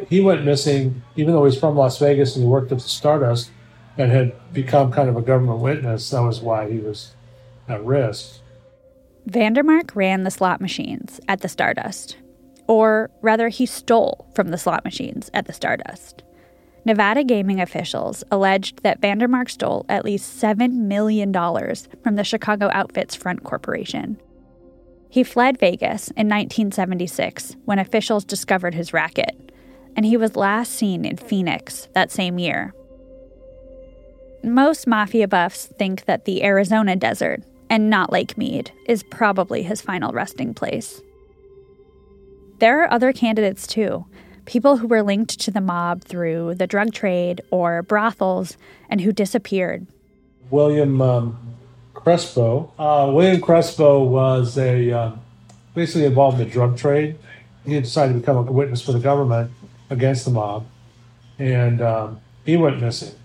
He 0.07 0.21
went 0.21 0.43
missing, 0.43 1.03
even 1.15 1.35
though 1.35 1.45
he's 1.45 1.55
from 1.59 1.77
Las 1.77 1.99
Vegas 1.99 2.35
and 2.35 2.45
he 2.45 2.49
worked 2.49 2.71
at 2.71 2.79
the 2.79 2.89
Stardust 2.89 3.51
and 3.99 4.11
had 4.11 4.53
become 4.53 4.91
kind 4.91 5.09
of 5.09 5.17
a 5.17 5.21
government 5.21 5.59
witness. 5.59 6.09
That 6.09 6.21
was 6.21 6.39
why 6.39 6.71
he 6.71 6.79
was 6.79 7.11
at 7.67 7.83
risk. 7.83 8.39
Vandermark 9.29 9.93
ran 9.93 10.23
the 10.23 10.31
slot 10.31 10.61
machines 10.61 11.19
at 11.27 11.41
the 11.41 11.49
Stardust. 11.49 12.17
Or 12.65 13.11
rather, 13.21 13.49
he 13.49 13.65
stole 13.65 14.25
from 14.33 14.49
the 14.49 14.57
slot 14.57 14.85
machines 14.85 15.29
at 15.33 15.45
the 15.45 15.53
Stardust. 15.53 16.23
Nevada 16.85 17.25
gaming 17.25 17.59
officials 17.59 18.23
alleged 18.31 18.83
that 18.83 19.01
Vandermark 19.01 19.49
stole 19.49 19.85
at 19.89 20.05
least 20.05 20.41
$7 20.41 20.71
million 20.71 21.33
from 21.33 22.15
the 22.15 22.23
Chicago 22.23 22.69
Outfits 22.71 23.15
Front 23.15 23.43
Corporation. 23.43 24.19
He 25.09 25.23
fled 25.23 25.59
Vegas 25.59 26.07
in 26.11 26.29
1976 26.29 27.57
when 27.65 27.79
officials 27.79 28.23
discovered 28.23 28.75
his 28.75 28.93
racket, 28.93 29.51
and 29.95 30.05
he 30.05 30.15
was 30.15 30.37
last 30.37 30.71
seen 30.71 31.03
in 31.03 31.17
Phoenix 31.17 31.89
that 31.93 32.11
same 32.11 32.39
year. 32.39 32.73
Most 34.43 34.87
mafia 34.87 35.27
buffs 35.27 35.65
think 35.65 36.05
that 36.05 36.25
the 36.25 36.43
Arizona 36.43 36.95
desert, 36.95 37.43
and 37.69 37.89
not 37.89 38.11
Lake 38.11 38.37
Mead, 38.37 38.71
is 38.85 39.03
probably 39.03 39.63
his 39.63 39.81
final 39.81 40.13
resting 40.13 40.53
place. 40.53 41.01
There 42.59 42.81
are 42.81 42.91
other 42.91 43.11
candidates 43.11 43.67
too, 43.67 44.05
people 44.45 44.77
who 44.77 44.87
were 44.87 45.03
linked 45.03 45.39
to 45.41 45.51
the 45.51 45.61
mob 45.61 46.03
through 46.03 46.55
the 46.55 46.67
drug 46.67 46.93
trade 46.93 47.41
or 47.51 47.83
brothels 47.83 48.57
and 48.89 49.01
who 49.01 49.11
disappeared. 49.11 49.85
William 50.49 51.01
um, 51.01 51.55
Crespo. 51.93 52.71
Uh, 52.79 53.11
William 53.13 53.41
Crespo 53.41 54.03
was 54.03 54.57
a 54.57 54.91
uh, 54.91 55.11
basically 55.75 56.05
involved 56.05 56.39
in 56.39 56.47
the 56.47 56.51
drug 56.51 56.77
trade. 56.77 57.17
He 57.65 57.79
decided 57.79 58.13
to 58.13 58.19
become 58.19 58.37
a 58.37 58.41
witness 58.41 58.81
for 58.81 58.93
the 58.93 58.99
government 58.99 59.51
against 59.89 60.23
the 60.23 60.31
mob, 60.31 60.65
and 61.37 61.81
um, 61.81 62.21
he 62.45 62.55
went 62.55 62.81
missing. 62.81 63.18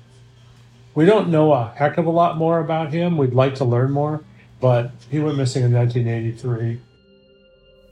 We 0.94 1.06
don't 1.06 1.28
know 1.28 1.52
a 1.52 1.72
heck 1.76 1.98
of 1.98 2.06
a 2.06 2.10
lot 2.10 2.36
more 2.36 2.60
about 2.60 2.92
him. 2.92 3.16
We'd 3.16 3.34
like 3.34 3.56
to 3.56 3.64
learn 3.64 3.90
more, 3.90 4.22
but 4.60 4.92
he 5.10 5.18
went 5.18 5.36
missing 5.36 5.64
in 5.64 5.72
1983. 5.72 6.80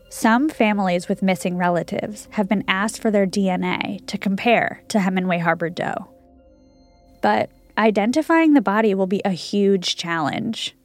Some 0.09 0.49
families 0.49 1.09
with 1.09 1.23
missing 1.23 1.57
relatives 1.57 2.29
have 2.33 2.49
been 2.49 2.65
asked 2.69 3.01
for 3.01 3.11
their 3.11 3.27
DNA 3.27 4.07
to 4.07 4.19
compare 4.19 4.83
to 4.89 5.01
Hemingway 5.01 5.39
Harbor 5.39 5.71
Doe. 5.71 6.09
But 7.23 7.51
identifying 7.77 8.53
the 8.53 8.61
body 8.61 8.95
will 8.95 9.07
be 9.07 9.23
a 9.25 9.31
huge 9.31 9.97
challenge. 9.97 10.77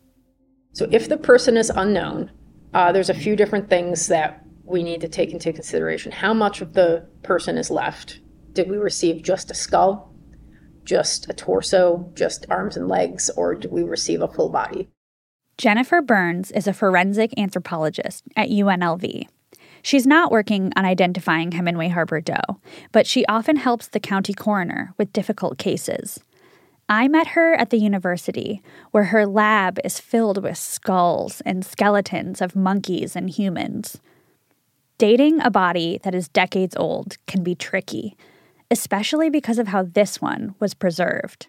So, 0.73 0.88
if 0.91 1.10
the 1.10 1.17
person 1.17 1.58
is 1.58 1.71
unknown, 1.75 2.32
uh, 2.73 2.91
there's 2.91 3.10
a 3.10 3.13
few 3.13 3.36
different 3.36 3.69
things 3.69 4.08
that 4.08 4.45
we 4.63 4.82
need 4.82 5.01
to 5.01 5.08
take 5.08 5.32
into 5.32 5.51
consideration. 5.51 6.12
How 6.12 6.34
much 6.34 6.62
of 6.62 6.73
the 6.73 7.06
person 7.23 7.58
is 7.58 7.69
left? 7.69 8.19
Did 8.53 8.69
we 8.69 8.77
receive 8.77 9.23
just 9.23 9.51
a 9.51 9.53
skull, 9.53 10.07
just 10.88 11.30
a 11.30 11.34
torso, 11.34 12.10
just 12.15 12.45
arms 12.50 12.78
and 12.78 12.88
legs, 12.88 13.30
or 13.36 13.54
do 13.54 13.69
we 13.69 13.84
receive 13.84 14.21
a 14.21 14.28
full 14.28 14.50
body? 14.50 14.89
Jennifer 15.58 16.02
Burns 16.02 16.50
is 16.52 16.65
a 16.65 16.73
forensic 16.73 17.34
anthropologist 17.38 18.23
at 18.36 18.50
UNLV. 18.50 19.28
She's 19.82 20.08
not 20.08 20.32
working 20.32 20.71
on 20.76 20.86
identifying 20.86 21.52
Hemingway 21.52 21.89
Harbor 21.89 22.21
Doe, 22.21 22.60
but 22.91 23.06
she 23.06 23.26
often 23.26 23.58
helps 23.58 23.88
the 23.88 24.00
county 24.00 24.34
coroner 24.34 24.93
with 24.97 25.13
difficult 25.13 25.58
cases. 25.58 26.19
I 26.89 27.10
met 27.10 27.28
her 27.28 27.54
at 27.56 27.69
the 27.69 27.78
university, 27.78 28.62
where 28.91 29.06
her 29.06 29.26
lab 29.26 29.80
is 29.84 30.00
filled 30.00 30.41
with 30.41 30.58
skulls 30.58 31.41
and 31.41 31.65
skeletons 31.65 32.41
of 32.41 32.56
monkeys 32.56 33.15
and 33.15 33.30
humans. 33.30 34.00
Dating 34.97 35.41
a 35.41 35.52
body 35.52 36.00
that 36.04 36.15
is 36.15 36.30
decades 36.30 36.76
old 36.78 37.17
can 37.28 37.43
be 37.43 37.56
tricky, 37.56 38.15
especially 38.71 39.30
because 39.30 39.60
of 39.60 39.67
how 39.67 39.84
this 39.84 40.21
one 40.21 40.56
was 40.60 40.73
preserved. 40.73 41.47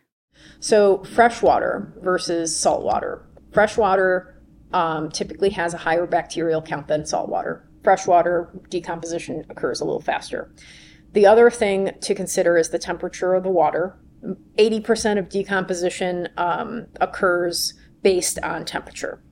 So, 0.61 1.02
freshwater 1.04 1.92
versus 2.00 2.57
saltwater. 2.57 3.26
Freshwater 3.52 4.40
um, 4.72 5.11
typically 5.11 5.50
has 5.50 5.74
a 5.74 5.78
higher 5.78 6.07
bacterial 6.07 6.62
count 6.62 6.88
than 6.88 7.07
saltwater. 7.07 7.68
Freshwater 7.83 8.50
decomposition 8.68 9.44
occurs 9.48 9.81
a 9.81 9.85
little 9.85 10.00
faster. 10.00 10.52
The 11.12 11.26
other 11.26 11.50
thing 11.50 11.92
to 12.02 12.14
consider 12.14 12.57
is 12.57 12.68
the 12.68 12.78
temperature 12.78 13.35
of 13.35 13.42
the 13.42 13.50
water. 13.50 13.98
80% 14.59 15.18
of 15.18 15.28
decomposition 15.28 16.28
um, 16.37 16.87
occurs 17.00 17.74
based 18.02 18.38
on 18.40 18.64
temperature. 18.64 19.22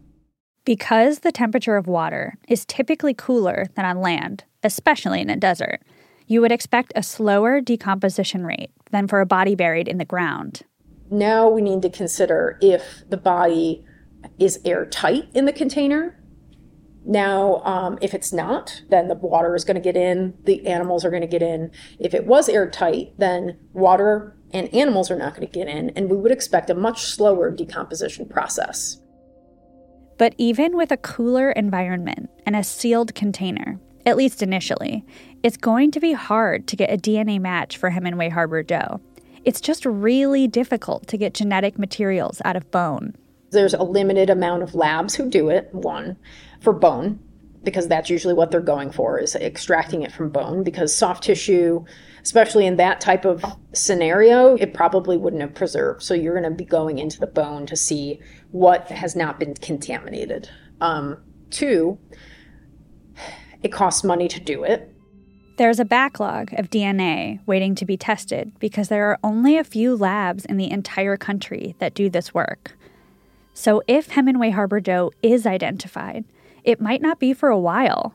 Because 0.64 1.20
the 1.20 1.33
temperature 1.33 1.77
of 1.77 1.87
water 1.87 2.37
is 2.49 2.64
typically 2.64 3.14
cooler 3.14 3.66
than 3.75 3.85
on 3.85 4.01
land, 4.01 4.44
especially 4.62 5.20
in 5.20 5.31
a 5.31 5.37
desert, 5.37 5.81
you 6.27 6.41
would 6.41 6.53
expect 6.53 6.93
a 6.97 7.03
slower 7.03 7.61
decomposition 7.61 8.45
rate 8.45 8.71
than 8.91 9.07
for 9.07 9.21
a 9.21 9.27
body 9.27 9.55
buried 9.55 9.89
in 9.89 9.99
the 9.99 10.05
ground. 10.05 10.62
Now 11.11 11.49
we 11.49 11.62
need 11.62 11.83
to 11.83 11.91
consider 11.91 12.59
if 12.61 13.05
the 13.09 13.17
body 13.17 13.85
is 14.39 14.59
airtight 14.65 15.29
in 15.35 15.45
the 15.45 15.53
container. 15.53 16.21
Now, 17.05 17.62
um, 17.62 17.99
if 18.03 18.15
it's 18.15 18.33
not, 18.33 18.83
then 18.91 19.07
the 19.07 19.15
water 19.15 19.55
is 19.55 19.65
going 19.65 19.77
to 19.77 19.81
get 19.81 19.97
in, 19.97 20.35
the 20.43 20.67
animals 20.67 21.05
are 21.05 21.11
going 21.11 21.23
to 21.23 21.29
get 21.29 21.43
in. 21.43 21.71
If 22.01 22.15
it 22.15 22.27
was 22.27 22.49
airtight, 22.49 23.17
then 23.19 23.59
water 23.73 24.37
and 24.53 24.73
animals 24.75 25.11
are 25.11 25.17
not 25.17 25.37
going 25.37 25.47
to 25.47 25.53
get 25.53 25.69
in, 25.69 25.91
and 25.91 26.11
we 26.11 26.17
would 26.17 26.33
expect 26.33 26.69
a 26.69 26.75
much 26.75 27.05
slower 27.05 27.53
decomposition 27.53 28.29
process. 28.29 29.01
But 30.19 30.35
even 30.39 30.77
with 30.77 30.91
a 30.91 30.97
cooler 30.97 31.53
environment 31.53 32.31
and 32.45 32.57
a 32.57 32.65
sealed 32.65 33.15
container, 33.15 33.79
at 34.05 34.17
least 34.17 34.43
initially, 34.43 35.05
it's 35.46 35.56
going 35.56 35.92
to 35.92 36.00
be 36.00 36.12
hard 36.12 36.66
to 36.66 36.74
get 36.74 36.92
a 36.92 36.96
DNA 36.96 37.40
match 37.40 37.76
for 37.76 37.88
Hemingway 37.88 38.30
Harbor 38.30 38.64
Doe. 38.64 39.00
It's 39.44 39.61
just 39.61 39.87
really 39.87 40.48
difficult 40.48 41.06
to 41.06 41.16
get 41.16 41.35
genetic 41.35 41.78
materials 41.78 42.42
out 42.44 42.56
of 42.56 42.68
bone. 42.72 43.14
There's 43.52 43.72
a 43.72 43.85
limited 43.85 44.28
amount 44.28 44.64
of 44.64 44.74
labs 44.74 45.14
who 45.14 45.30
do 45.30 45.48
it, 45.48 45.68
one, 45.70 46.16
for 46.61 46.72
bone, 46.72 47.20
because 47.62 47.87
that's 47.87 48.11
usually 48.11 48.35
what 48.35 48.50
they're 48.50 48.61
going 48.61 48.90
for 48.90 49.20
is 49.20 49.37
extracting 49.37 50.02
it 50.02 50.11
from 50.11 50.30
bone 50.30 50.64
because 50.64 50.94
soft 50.94 51.24
tissue 51.24 51.85
especially 52.22 52.66
in 52.66 52.76
that 52.76 53.00
type 53.00 53.24
of 53.24 53.44
scenario 53.72 54.56
it 54.56 54.72
probably 54.72 55.16
wouldn't 55.16 55.42
have 55.42 55.54
preserved 55.54 56.00
so 56.00 56.14
you're 56.14 56.38
going 56.38 56.48
to 56.48 56.56
be 56.56 56.64
going 56.64 57.00
into 57.00 57.18
the 57.18 57.26
bone 57.26 57.66
to 57.66 57.74
see 57.74 58.20
what 58.52 58.88
has 58.88 59.16
not 59.16 59.40
been 59.40 59.52
contaminated 59.54 60.48
um, 60.80 61.16
two 61.50 61.98
it 63.64 63.72
costs 63.72 64.04
money 64.04 64.28
to 64.28 64.38
do 64.38 64.62
it 64.62 64.95
there's 65.57 65.81
a 65.81 65.85
backlog 65.85 66.53
of 66.59 66.71
DNA 66.71 67.40
waiting 67.47 67.75
to 67.77 67.87
be 67.87 67.97
tested 67.97 68.53
because 68.59 68.88
there 68.88 69.07
are 69.11 69.19
only 69.25 69.57
a 69.57 69.64
few 69.64 69.97
labs 69.97 70.45
in 70.45 70.57
the 70.57 70.71
entire 70.71 71.16
country 71.16 71.75
that 71.79 71.95
do 71.95 72.11
this 72.11 72.35
work. 72.35 72.77
So, 73.55 73.83
if 73.88 74.11
Hemingway 74.11 74.51
Harbor 74.51 74.81
Doe 74.81 75.12
is 75.23 75.47
identified, 75.47 76.25
it 76.62 76.81
might 76.81 77.01
not 77.01 77.19
be 77.19 77.33
for 77.33 77.49
a 77.49 77.59
while. 77.59 78.14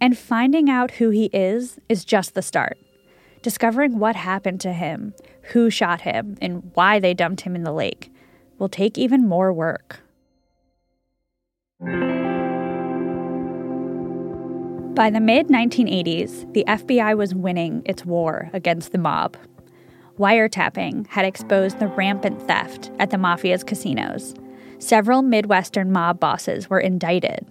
And 0.00 0.18
finding 0.18 0.68
out 0.68 0.92
who 0.92 1.10
he 1.10 1.26
is 1.26 1.78
is 1.88 2.04
just 2.04 2.34
the 2.34 2.42
start. 2.42 2.78
Discovering 3.42 3.98
what 3.98 4.16
happened 4.16 4.60
to 4.62 4.72
him, 4.72 5.14
who 5.52 5.70
shot 5.70 6.00
him, 6.00 6.36
and 6.40 6.72
why 6.74 6.98
they 6.98 7.14
dumped 7.14 7.42
him 7.42 7.54
in 7.54 7.62
the 7.62 7.72
lake 7.72 8.12
will 8.58 8.68
take 8.68 8.98
even 8.98 9.28
more 9.28 9.52
work. 9.52 10.00
By 15.00 15.08
the 15.08 15.18
mid 15.18 15.48
1980s, 15.48 16.52
the 16.52 16.62
FBI 16.68 17.16
was 17.16 17.34
winning 17.34 17.80
its 17.86 18.04
war 18.04 18.50
against 18.52 18.92
the 18.92 18.98
mob. 18.98 19.34
Wiretapping 20.18 21.06
had 21.06 21.24
exposed 21.24 21.78
the 21.78 21.86
rampant 21.86 22.42
theft 22.42 22.90
at 22.98 23.08
the 23.08 23.16
mafia's 23.16 23.64
casinos. 23.64 24.34
Several 24.78 25.22
Midwestern 25.22 25.90
mob 25.90 26.20
bosses 26.20 26.68
were 26.68 26.80
indicted. 26.80 27.46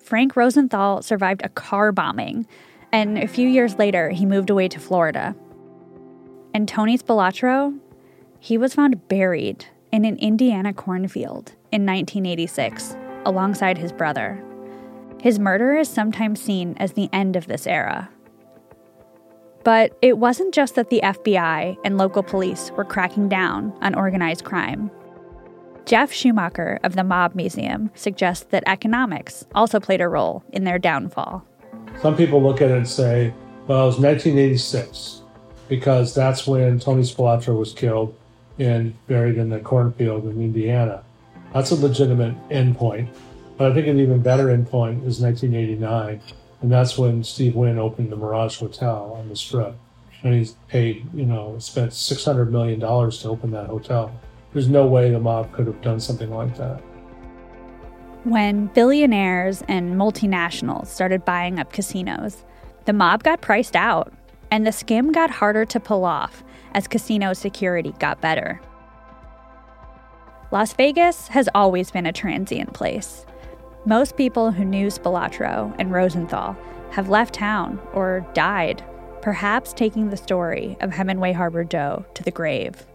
Frank 0.00 0.34
Rosenthal 0.34 1.00
survived 1.02 1.42
a 1.44 1.50
car 1.50 1.92
bombing, 1.92 2.48
and 2.90 3.16
a 3.16 3.28
few 3.28 3.48
years 3.48 3.76
later, 3.78 4.10
he 4.10 4.26
moved 4.26 4.50
away 4.50 4.66
to 4.66 4.80
Florida. 4.80 5.36
And 6.52 6.66
Tony 6.66 6.98
Spilotro, 6.98 7.78
he 8.40 8.58
was 8.58 8.74
found 8.74 9.06
buried 9.06 9.66
in 9.92 10.04
an 10.04 10.16
Indiana 10.16 10.72
cornfield 10.72 11.52
in 11.70 11.86
1986 11.86 12.96
alongside 13.24 13.78
his 13.78 13.92
brother. 13.92 14.42
His 15.20 15.38
murder 15.38 15.76
is 15.76 15.88
sometimes 15.88 16.40
seen 16.40 16.76
as 16.78 16.92
the 16.92 17.08
end 17.12 17.34
of 17.34 17.46
this 17.46 17.66
era. 17.66 18.08
But 19.64 19.98
it 20.00 20.18
wasn't 20.18 20.54
just 20.54 20.76
that 20.76 20.90
the 20.90 21.00
FBI 21.02 21.76
and 21.84 21.98
local 21.98 22.22
police 22.22 22.70
were 22.76 22.84
cracking 22.84 23.28
down 23.28 23.76
on 23.82 23.94
organized 23.94 24.44
crime. 24.44 24.90
Geoff 25.84 26.12
Schumacher 26.12 26.78
of 26.84 26.94
the 26.94 27.02
Mob 27.02 27.34
Museum 27.34 27.90
suggests 27.94 28.44
that 28.50 28.62
economics 28.66 29.44
also 29.54 29.80
played 29.80 30.00
a 30.00 30.08
role 30.08 30.44
in 30.52 30.64
their 30.64 30.78
downfall. 30.78 31.44
Some 32.00 32.16
people 32.16 32.42
look 32.42 32.60
at 32.60 32.70
it 32.70 32.76
and 32.76 32.88
say, 32.88 33.34
well, 33.66 33.84
it 33.84 33.86
was 33.86 33.98
1986 33.98 35.22
because 35.68 36.14
that's 36.14 36.46
when 36.46 36.78
Tony 36.78 37.02
Spilotro 37.02 37.58
was 37.58 37.72
killed 37.72 38.14
and 38.58 38.94
buried 39.06 39.36
in 39.36 39.48
the 39.48 39.58
cornfield 39.58 40.24
in 40.24 40.40
Indiana. 40.40 41.02
That's 41.52 41.70
a 41.70 41.74
legitimate 41.74 42.34
endpoint. 42.50 43.08
But 43.58 43.72
I 43.72 43.74
think 43.74 43.88
an 43.88 43.98
even 43.98 44.22
better 44.22 44.46
endpoint 44.46 45.04
is 45.04 45.20
1989, 45.20 46.20
and 46.62 46.72
that's 46.72 46.96
when 46.96 47.24
Steve 47.24 47.56
Wynn 47.56 47.76
opened 47.76 48.12
the 48.12 48.16
Mirage 48.16 48.56
Hotel 48.56 49.16
on 49.18 49.28
the 49.28 49.34
Strip. 49.34 49.74
And 50.22 50.34
he's 50.34 50.52
paid, 50.68 51.06
you 51.12 51.26
know, 51.26 51.56
spent 51.58 51.90
$600 51.90 52.50
million 52.50 52.80
to 52.80 53.28
open 53.28 53.50
that 53.50 53.66
hotel. 53.66 54.12
There's 54.52 54.68
no 54.68 54.86
way 54.86 55.10
the 55.10 55.18
mob 55.18 55.52
could 55.52 55.66
have 55.66 55.82
done 55.82 55.98
something 55.98 56.30
like 56.30 56.56
that. 56.56 56.80
When 58.24 58.66
billionaires 58.68 59.62
and 59.68 59.94
multinationals 59.94 60.86
started 60.86 61.24
buying 61.24 61.58
up 61.58 61.72
casinos, 61.72 62.44
the 62.84 62.92
mob 62.92 63.22
got 63.24 63.40
priced 63.40 63.76
out, 63.76 64.12
and 64.50 64.66
the 64.66 64.70
scam 64.70 65.12
got 65.12 65.30
harder 65.30 65.64
to 65.66 65.80
pull 65.80 66.04
off 66.04 66.44
as 66.74 66.86
casino 66.86 67.32
security 67.32 67.92
got 67.98 68.20
better. 68.20 68.60
Las 70.52 70.72
Vegas 70.72 71.28
has 71.28 71.48
always 71.54 71.90
been 71.90 72.06
a 72.06 72.12
transient 72.12 72.72
place. 72.72 73.24
Most 73.88 74.18
people 74.18 74.52
who 74.52 74.66
knew 74.66 74.88
Spilotro 74.88 75.74
and 75.78 75.90
Rosenthal 75.90 76.54
have 76.90 77.08
left 77.08 77.32
town 77.32 77.80
or 77.94 78.26
died, 78.34 78.84
perhaps 79.22 79.72
taking 79.72 80.10
the 80.10 80.16
story 80.18 80.76
of 80.82 80.90
Hemenway 80.90 81.32
Harbor 81.32 81.64
Doe 81.64 82.04
to 82.12 82.22
the 82.22 82.30
grave. 82.30 82.86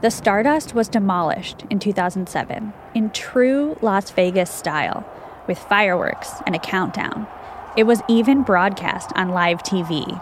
The 0.00 0.10
Stardust 0.10 0.74
was 0.74 0.88
demolished 0.88 1.62
in 1.70 1.78
2007 1.78 2.72
in 2.96 3.10
true 3.10 3.78
Las 3.82 4.10
Vegas 4.10 4.50
style, 4.50 5.08
with 5.46 5.60
fireworks 5.60 6.32
and 6.44 6.56
a 6.56 6.58
countdown. 6.58 7.28
It 7.76 7.84
was 7.84 8.02
even 8.08 8.42
broadcast 8.42 9.12
on 9.14 9.28
live 9.28 9.62
TV. 9.62 10.20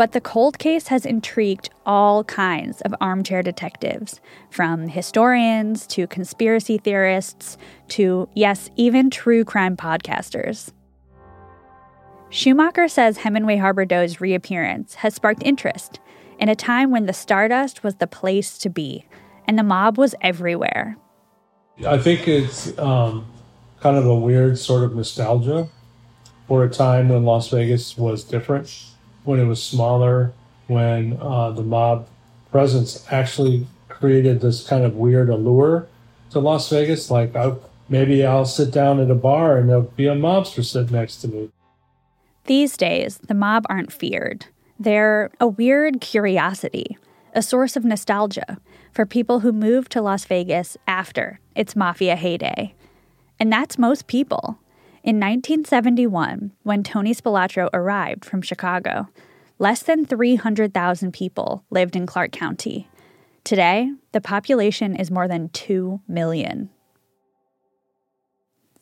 But 0.00 0.12
the 0.12 0.20
cold 0.22 0.58
case 0.58 0.86
has 0.86 1.04
intrigued 1.04 1.68
all 1.84 2.24
kinds 2.24 2.80
of 2.80 2.94
armchair 3.02 3.42
detectives, 3.42 4.18
from 4.48 4.88
historians 4.88 5.86
to 5.88 6.06
conspiracy 6.06 6.78
theorists 6.78 7.58
to, 7.88 8.26
yes, 8.34 8.70
even 8.76 9.10
true 9.10 9.44
crime 9.44 9.76
podcasters. 9.76 10.72
Schumacher 12.30 12.88
says 12.88 13.18
Hemenway 13.18 13.60
Harbor 13.60 13.84
Doe's 13.84 14.22
reappearance 14.22 14.94
has 14.94 15.14
sparked 15.14 15.42
interest 15.44 16.00
in 16.38 16.48
a 16.48 16.56
time 16.56 16.90
when 16.90 17.04
the 17.04 17.12
Stardust 17.12 17.84
was 17.84 17.96
the 17.96 18.06
place 18.06 18.56
to 18.56 18.70
be 18.70 19.04
and 19.46 19.58
the 19.58 19.62
mob 19.62 19.98
was 19.98 20.14
everywhere. 20.22 20.96
I 21.86 21.98
think 21.98 22.26
it's 22.26 22.78
um, 22.78 23.26
kind 23.80 23.98
of 23.98 24.06
a 24.06 24.14
weird 24.14 24.58
sort 24.58 24.82
of 24.82 24.96
nostalgia 24.96 25.68
for 26.48 26.64
a 26.64 26.70
time 26.70 27.10
when 27.10 27.26
Las 27.26 27.48
Vegas 27.48 27.98
was 27.98 28.24
different, 28.24 28.86
when 29.24 29.40
it 29.40 29.44
was 29.44 29.62
smaller, 29.62 30.32
when 30.66 31.18
uh, 31.20 31.50
the 31.50 31.62
mob 31.62 32.06
presence 32.50 33.04
actually 33.10 33.66
created 33.88 34.40
this 34.40 34.66
kind 34.66 34.84
of 34.84 34.94
weird 34.96 35.28
allure 35.28 35.86
to 36.30 36.38
Las 36.38 36.68
Vegas. 36.70 37.10
Like, 37.10 37.34
I, 37.34 37.54
maybe 37.88 38.24
I'll 38.24 38.46
sit 38.46 38.72
down 38.72 39.00
at 39.00 39.10
a 39.10 39.14
bar 39.14 39.58
and 39.58 39.68
there'll 39.68 39.82
be 39.82 40.06
a 40.06 40.14
mobster 40.14 40.64
sitting 40.64 40.92
next 40.92 41.16
to 41.18 41.28
me. 41.28 41.50
These 42.44 42.76
days, 42.76 43.18
the 43.18 43.34
mob 43.34 43.64
aren't 43.68 43.92
feared. 43.92 44.46
They're 44.78 45.30
a 45.40 45.46
weird 45.46 46.00
curiosity, 46.00 46.96
a 47.34 47.42
source 47.42 47.76
of 47.76 47.84
nostalgia 47.84 48.58
for 48.92 49.04
people 49.04 49.40
who 49.40 49.52
moved 49.52 49.92
to 49.92 50.02
Las 50.02 50.24
Vegas 50.24 50.76
after 50.86 51.40
its 51.54 51.76
mafia 51.76 52.16
heyday. 52.16 52.74
And 53.38 53.52
that's 53.52 53.78
most 53.78 54.06
people. 54.06 54.58
In 55.02 55.16
1971, 55.16 56.52
when 56.62 56.82
Tony 56.82 57.14
Spilotro 57.14 57.70
arrived 57.72 58.22
from 58.22 58.42
Chicago, 58.42 59.08
less 59.58 59.82
than 59.82 60.04
300,000 60.04 61.12
people 61.12 61.64
lived 61.70 61.96
in 61.96 62.04
Clark 62.04 62.32
County. 62.32 62.86
Today, 63.42 63.90
the 64.12 64.20
population 64.20 64.94
is 64.94 65.10
more 65.10 65.26
than 65.26 65.48
2 65.48 66.02
million. 66.06 66.68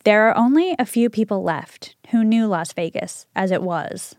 There 0.02 0.28
are 0.28 0.36
only 0.36 0.74
a 0.76 0.84
few 0.84 1.08
people 1.08 1.44
left 1.44 1.94
who 2.10 2.24
knew 2.24 2.48
Las 2.48 2.72
Vegas 2.72 3.26
as 3.36 3.52
it 3.52 3.62
was. 3.62 4.16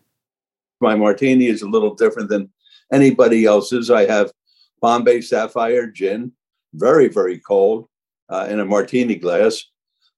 My 0.79 0.95
martini 0.95 1.47
is 1.47 1.61
a 1.61 1.67
little 1.67 1.95
different 1.95 2.29
than 2.29 2.49
anybody 2.93 3.43
else's. 3.43 3.91
I 3.91 4.05
have 4.05 4.31
Bombay 4.79 5.19
Sapphire 5.19 5.87
gin, 5.87 6.31
very, 6.73 7.09
very 7.09 7.39
cold, 7.39 7.89
uh, 8.29 8.47
in 8.49 8.61
a 8.61 8.65
martini 8.65 9.15
glass. 9.15 9.65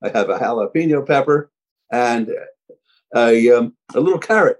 I 0.04 0.10
have 0.10 0.30
a 0.30 0.38
jalapeno 0.38 1.08
pepper 1.08 1.50
and 1.91 2.32
a, 3.15 3.51
um, 3.51 3.75
a 3.93 3.99
little 3.99 4.19
carrot, 4.19 4.58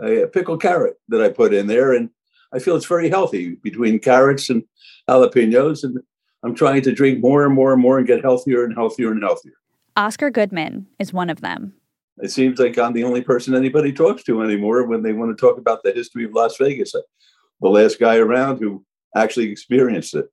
a, 0.00 0.22
a 0.22 0.28
pickled 0.28 0.62
carrot 0.62 0.94
that 1.08 1.22
I 1.22 1.28
put 1.28 1.54
in 1.54 1.66
there. 1.66 1.92
And 1.92 2.10
I 2.52 2.58
feel 2.58 2.76
it's 2.76 2.86
very 2.86 3.08
healthy 3.08 3.56
between 3.56 3.98
carrots 3.98 4.50
and 4.50 4.62
jalapenos. 5.08 5.84
And 5.84 6.00
I'm 6.42 6.54
trying 6.54 6.82
to 6.82 6.92
drink 6.92 7.20
more 7.20 7.44
and 7.44 7.54
more 7.54 7.72
and 7.72 7.82
more 7.82 7.98
and 7.98 8.06
get 8.06 8.22
healthier 8.22 8.64
and 8.64 8.74
healthier 8.74 9.12
and 9.12 9.22
healthier. 9.22 9.52
Oscar 9.96 10.30
Goodman 10.30 10.86
is 10.98 11.12
one 11.12 11.30
of 11.30 11.40
them. 11.40 11.74
It 12.18 12.30
seems 12.30 12.58
like 12.58 12.78
I'm 12.78 12.92
the 12.92 13.04
only 13.04 13.22
person 13.22 13.54
anybody 13.54 13.92
talks 13.92 14.22
to 14.24 14.42
anymore 14.42 14.86
when 14.86 15.02
they 15.02 15.12
want 15.12 15.36
to 15.36 15.40
talk 15.40 15.58
about 15.58 15.82
the 15.82 15.92
history 15.92 16.24
of 16.24 16.32
Las 16.32 16.56
Vegas. 16.58 16.92
The 16.92 17.68
last 17.68 17.98
guy 17.98 18.16
around 18.16 18.58
who 18.58 18.84
actually 19.16 19.50
experienced 19.50 20.14
it. 20.14 20.26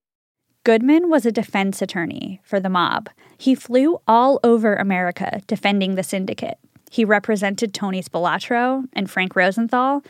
Goodman 0.66 1.10
was 1.10 1.26
a 1.26 1.32
defense 1.32 1.82
attorney 1.82 2.42
for 2.44 2.60
the 2.60 2.70
mob. 2.70 3.10
He 3.38 3.56
flew 3.56 4.02
all 4.08 4.40
over 4.44 4.76
America 4.76 5.42
defending 5.48 5.96
the 5.96 6.04
syndicate. 6.04 6.58
He 6.92 7.06
represented 7.06 7.74
Tony 7.74 8.02
Spilotro 8.02 8.84
and 8.94 9.10
Frank 9.10 9.36
Rosenthal, 9.36 10.04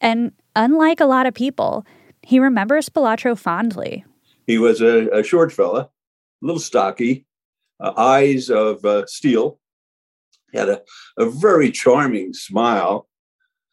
and 0.00 0.32
unlike 0.54 1.00
a 1.00 1.06
lot 1.06 1.26
of 1.26 1.34
people, 1.34 1.86
he 2.22 2.38
remembers 2.38 2.88
Spilotro 2.88 3.38
fondly. 3.38 4.04
He 4.46 4.58
was 4.58 4.82
a, 4.82 5.08
a 5.08 5.22
short 5.22 5.52
fella, 5.52 5.80
a 5.82 5.90
little 6.42 6.60
stocky, 6.60 7.26
uh, 7.80 7.92
eyes 7.96 8.50
of 8.50 8.84
uh, 8.84 9.06
steel. 9.06 9.58
He 10.52 10.58
had 10.58 10.68
a, 10.68 10.82
a 11.18 11.30
very 11.30 11.70
charming 11.70 12.34
smile. 12.34 13.08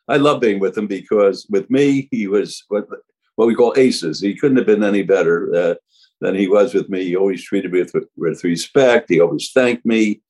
I 0.07 0.17
love 0.17 0.39
being 0.39 0.59
with 0.59 0.77
him 0.77 0.87
because 0.87 1.45
with 1.49 1.69
me, 1.69 2.07
he 2.11 2.27
was 2.27 2.63
what, 2.69 2.87
what 3.35 3.47
we 3.47 3.55
call 3.55 3.73
aces. 3.77 4.21
He 4.21 4.35
couldn't 4.35 4.57
have 4.57 4.65
been 4.65 4.83
any 4.83 5.03
better 5.03 5.53
uh, 5.53 5.75
than 6.21 6.35
he 6.35 6.47
was 6.47 6.73
with 6.73 6.87
me. 6.89 7.03
He 7.03 7.15
always 7.15 7.43
treated 7.43 7.73
me 7.73 7.81
with, 7.81 8.05
with 8.15 8.43
respect. 8.43 9.09
He 9.09 9.19
always 9.19 9.51
thanked 9.51 9.85
me. 9.85 10.21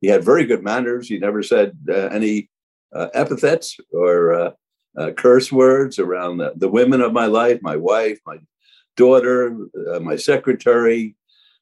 He 0.00 0.08
had 0.08 0.24
very 0.24 0.44
good 0.44 0.62
manners. 0.62 1.08
He 1.08 1.18
never 1.18 1.42
said 1.42 1.76
uh, 1.88 2.08
any 2.08 2.50
uh, 2.94 3.08
epithets 3.14 3.76
or 3.92 4.32
uh, 4.32 4.50
uh, 4.96 5.10
curse 5.12 5.50
words 5.50 5.98
around 5.98 6.38
the, 6.38 6.52
the, 6.56 6.68
women 6.68 7.00
of 7.00 7.12
my 7.12 7.26
life, 7.26 7.60
my 7.62 7.76
wife, 7.76 8.18
my 8.26 8.38
daughter, 8.96 9.56
my 10.00 10.16
secretary, 10.16 11.16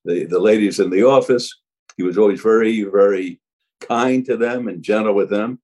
the, 0.05 0.25
the 0.25 0.38
ladies 0.38 0.81
in 0.81 0.91
the 0.91 1.05
office. 1.05 1.55
He 1.97 2.03
was 2.03 2.19
always 2.19 2.41
very, 2.41 2.83
very 2.85 3.41
kind 3.81 4.25
to 4.27 4.37
them 4.37 4.69
and 4.69 4.83
gentle 4.83 5.14
with 5.14 5.31
them. 5.31 5.61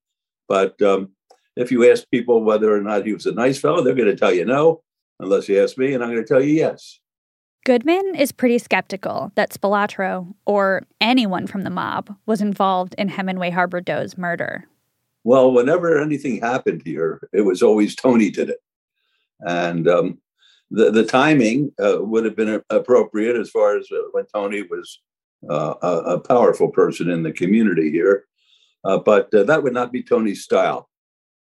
But 0.49 0.81
um, 0.83 1.13
if 1.57 1.73
you 1.73 1.91
ask 1.91 2.05
people 2.11 2.45
whether 2.45 2.75
or 2.75 2.81
not 2.81 3.07
he 3.07 3.15
was 3.15 3.27
a 3.27 3.33
nice 3.33 3.59
fellow, 3.59 3.83
they're 3.83 3.95
going 3.95 4.09
to 4.09 4.17
tell 4.17 4.35
you 4.35 4.45
no, 4.45 4.83
unless 5.21 5.49
you 5.49 5.63
ask 5.63 5.79
me, 5.79 5.95
and 5.95 6.03
I'm 6.03 6.11
going 6.11 6.23
to 6.23 6.29
tell 6.29 6.43
you 6.43 6.55
yes. 6.55 7.01
Goodman 7.65 8.15
is 8.15 8.31
pretty 8.31 8.59
skeptical 8.59 9.33
that 9.37 9.51
Spilotro, 9.51 10.35
or 10.45 10.83
anyone 11.01 11.47
from 11.47 11.63
the 11.63 11.71
mob, 11.71 12.15
was 12.27 12.43
involved 12.43 12.95
in 12.99 13.09
Hemenway 13.09 13.51
Harbor 13.55 13.81
Doe's 13.81 14.19
murder. 14.19 14.67
Well, 15.25 15.51
whenever 15.51 15.99
anything 15.99 16.41
happened 16.41 16.83
here, 16.85 17.27
it 17.33 17.41
was 17.41 17.63
always 17.63 17.97
Tony 17.97 18.29
did 18.29 18.51
it. 18.51 18.59
And 19.41 19.89
um, 19.89 20.19
the, 20.71 20.91
the 20.91 21.07
timing 21.07 21.73
uh, 21.83 21.97
would 22.01 22.27
have 22.27 22.37
been 22.37 22.63
appropriate 22.69 23.35
as 23.35 23.49
far 23.49 23.79
as 23.79 23.89
uh, 23.91 24.03
when 24.13 24.27
Tony 24.27 24.61
was 24.61 25.01
uh, 25.49 25.75
a, 25.83 26.17
a, 26.17 26.21
powerful 26.21 26.69
person 26.69 27.09
in 27.09 27.23
the 27.23 27.33
community 27.33 27.91
here. 27.91 28.27
Uh, 28.85 28.99
but 28.99 29.33
uh, 29.33 29.43
that 29.45 29.63
would 29.63 29.73
not 29.73 29.91
be 29.91 30.03
Tony's 30.03 30.43
style. 30.43 30.91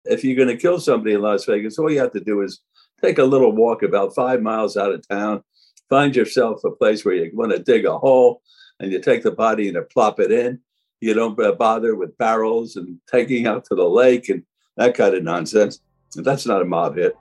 If 0.04 0.22
you're 0.22 0.36
going 0.36 0.54
to 0.54 0.56
kill 0.60 0.80
somebody 0.80 1.14
in 1.14 1.22
Las 1.22 1.46
Vegas, 1.46 1.78
all 1.78 1.90
you 1.90 2.00
have 2.00 2.12
to 2.12 2.20
do 2.20 2.42
is 2.42 2.60
take 3.02 3.18
a 3.18 3.24
little 3.24 3.52
walk 3.52 3.82
about 3.82 4.14
five 4.14 4.42
miles 4.42 4.76
out 4.76 4.92
of 4.92 5.06
town, 5.08 5.42
find 5.90 6.16
yourself 6.16 6.64
a 6.64 6.70
place 6.70 7.04
where 7.04 7.14
you 7.14 7.30
want 7.34 7.52
to 7.52 7.58
dig 7.58 7.84
a 7.84 7.98
hole, 7.98 8.40
and 8.78 8.90
you 8.90 9.00
take 9.00 9.22
the 9.22 9.30
body 9.30 9.66
and 9.66 9.74
you 9.74 9.82
plop 9.82 10.18
it 10.18 10.32
in. 10.32 10.60
You 11.00 11.12
don't 11.12 11.36
bother 11.58 11.94
with 11.94 12.16
barrels 12.16 12.76
and 12.76 12.98
taking 13.10 13.46
out 13.46 13.64
to 13.66 13.74
the 13.74 13.88
lake 13.88 14.28
and 14.30 14.44
that 14.76 14.94
kind 14.94 15.14
of 15.14 15.22
nonsense. 15.22 15.80
That's 16.14 16.46
not 16.46 16.62
a 16.62 16.64
mob 16.64 16.96
hit. 16.96 17.14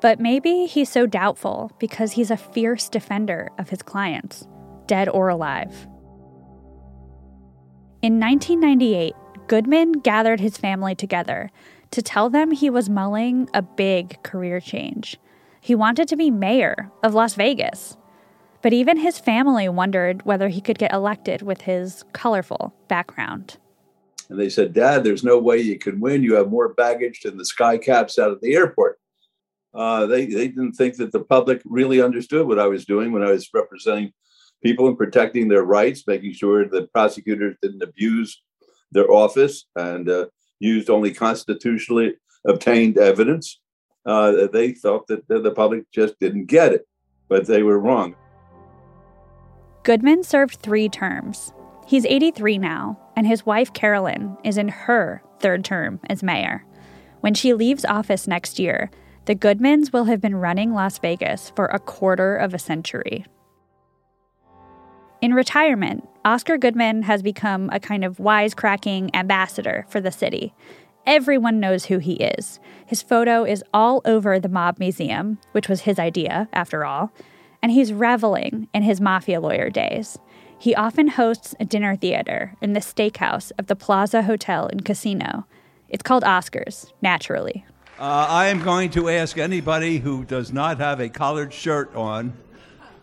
But 0.00 0.20
maybe 0.20 0.66
he's 0.66 0.88
so 0.88 1.06
doubtful 1.06 1.72
because 1.78 2.12
he's 2.12 2.30
a 2.30 2.36
fierce 2.36 2.88
defender 2.88 3.50
of 3.58 3.68
his 3.68 3.82
clients, 3.82 4.46
dead 4.86 5.08
or 5.08 5.28
alive. 5.28 5.72
In 8.02 8.18
1998, 8.18 9.14
Goodman 9.46 9.92
gathered 9.92 10.40
his 10.40 10.56
family 10.56 10.94
together 10.94 11.50
to 11.90 12.02
tell 12.02 12.30
them 12.30 12.50
he 12.50 12.70
was 12.70 12.88
mulling 12.88 13.48
a 13.52 13.62
big 13.62 14.22
career 14.22 14.58
change. 14.60 15.18
He 15.60 15.74
wanted 15.74 16.08
to 16.08 16.16
be 16.16 16.30
mayor 16.30 16.90
of 17.02 17.14
Las 17.14 17.34
Vegas. 17.34 17.96
But 18.62 18.72
even 18.72 18.98
his 18.98 19.18
family 19.18 19.68
wondered 19.68 20.24
whether 20.24 20.48
he 20.48 20.60
could 20.60 20.78
get 20.78 20.92
elected 20.92 21.42
with 21.42 21.62
his 21.62 22.04
colorful 22.12 22.74
background. 22.88 23.56
And 24.28 24.38
they 24.38 24.48
said, 24.48 24.72
Dad, 24.72 25.02
there's 25.02 25.24
no 25.24 25.38
way 25.38 25.58
you 25.58 25.78
can 25.78 25.98
win. 25.98 26.22
You 26.22 26.34
have 26.34 26.50
more 26.50 26.74
baggage 26.74 27.20
than 27.22 27.36
the 27.36 27.44
sky 27.44 27.78
caps 27.78 28.18
out 28.18 28.30
of 28.30 28.40
the 28.40 28.54
airport. 28.54 28.98
Uh, 29.72 30.06
they, 30.06 30.26
they 30.26 30.48
didn't 30.48 30.72
think 30.72 30.96
that 30.96 31.12
the 31.12 31.24
public 31.24 31.62
really 31.64 32.02
understood 32.02 32.46
what 32.46 32.58
I 32.58 32.66
was 32.66 32.84
doing 32.84 33.12
when 33.12 33.22
I 33.22 33.30
was 33.30 33.48
representing 33.54 34.12
people 34.62 34.88
and 34.88 34.98
protecting 34.98 35.48
their 35.48 35.62
rights, 35.62 36.06
making 36.06 36.32
sure 36.32 36.68
that 36.68 36.92
prosecutors 36.92 37.56
didn't 37.62 37.82
abuse 37.82 38.42
their 38.92 39.10
office 39.10 39.66
and 39.76 40.08
uh, 40.08 40.26
used 40.58 40.90
only 40.90 41.14
constitutionally 41.14 42.14
obtained 42.46 42.98
evidence. 42.98 43.60
Uh, 44.06 44.46
they 44.52 44.72
thought 44.72 45.06
that 45.08 45.28
the 45.28 45.52
public 45.52 45.90
just 45.90 46.18
didn't 46.18 46.46
get 46.46 46.72
it, 46.72 46.86
but 47.28 47.46
they 47.46 47.62
were 47.62 47.78
wrong. 47.78 48.14
Goodman 49.82 50.22
served 50.22 50.56
three 50.56 50.88
terms. 50.88 51.52
He's 51.86 52.06
83 52.06 52.58
now, 52.58 52.98
and 53.16 53.26
his 53.26 53.44
wife 53.44 53.72
Carolyn 53.72 54.36
is 54.44 54.56
in 54.56 54.68
her 54.68 55.22
third 55.40 55.64
term 55.64 56.00
as 56.08 56.22
mayor. 56.22 56.64
When 57.20 57.34
she 57.34 57.52
leaves 57.52 57.84
office 57.84 58.26
next 58.26 58.58
year, 58.58 58.90
the 59.26 59.34
Goodmans 59.34 59.92
will 59.92 60.04
have 60.04 60.20
been 60.20 60.36
running 60.36 60.72
Las 60.72 60.98
Vegas 60.98 61.52
for 61.54 61.66
a 61.66 61.78
quarter 61.78 62.36
of 62.36 62.54
a 62.54 62.58
century. 62.58 63.24
In 65.20 65.34
retirement, 65.34 66.08
Oscar 66.24 66.56
Goodman 66.56 67.02
has 67.02 67.22
become 67.22 67.68
a 67.72 67.80
kind 67.80 68.04
of 68.04 68.16
wisecracking 68.16 69.10
ambassador 69.14 69.84
for 69.88 70.00
the 70.00 70.10
city. 70.10 70.54
Everyone 71.06 71.60
knows 71.60 71.86
who 71.86 71.98
he 71.98 72.14
is. 72.14 72.60
His 72.86 73.02
photo 73.02 73.44
is 73.44 73.64
all 73.72 74.02
over 74.04 74.38
the 74.38 74.48
Mob 74.48 74.78
Museum, 74.78 75.38
which 75.52 75.68
was 75.68 75.82
his 75.82 75.98
idea, 75.98 76.48
after 76.52 76.84
all, 76.84 77.12
and 77.62 77.72
he's 77.72 77.92
reveling 77.92 78.68
in 78.74 78.82
his 78.82 79.00
mafia 79.00 79.40
lawyer 79.40 79.70
days. 79.70 80.18
He 80.58 80.74
often 80.74 81.08
hosts 81.08 81.54
a 81.58 81.64
dinner 81.64 81.96
theater 81.96 82.54
in 82.60 82.74
the 82.74 82.80
steakhouse 82.80 83.50
of 83.58 83.66
the 83.66 83.76
Plaza 83.76 84.22
Hotel 84.22 84.66
and 84.66 84.84
Casino. 84.84 85.46
It's 85.88 86.02
called 86.02 86.22
Oscars, 86.22 86.92
naturally. 87.00 87.64
Uh, 87.98 88.26
I 88.28 88.48
am 88.48 88.62
going 88.62 88.90
to 88.90 89.08
ask 89.08 89.38
anybody 89.38 89.98
who 89.98 90.24
does 90.24 90.52
not 90.52 90.78
have 90.78 91.00
a 91.00 91.08
collared 91.08 91.52
shirt 91.52 91.94
on 91.94 92.34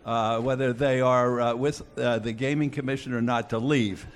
uh, 0.08 0.40
whether 0.40 0.72
they 0.72 1.00
are 1.00 1.40
uh, 1.40 1.54
with 1.54 1.82
uh, 1.98 2.18
the 2.18 2.32
gaming 2.32 2.70
commission 2.70 3.12
or 3.12 3.20
not, 3.20 3.50
to 3.50 3.58
leave. 3.58 4.06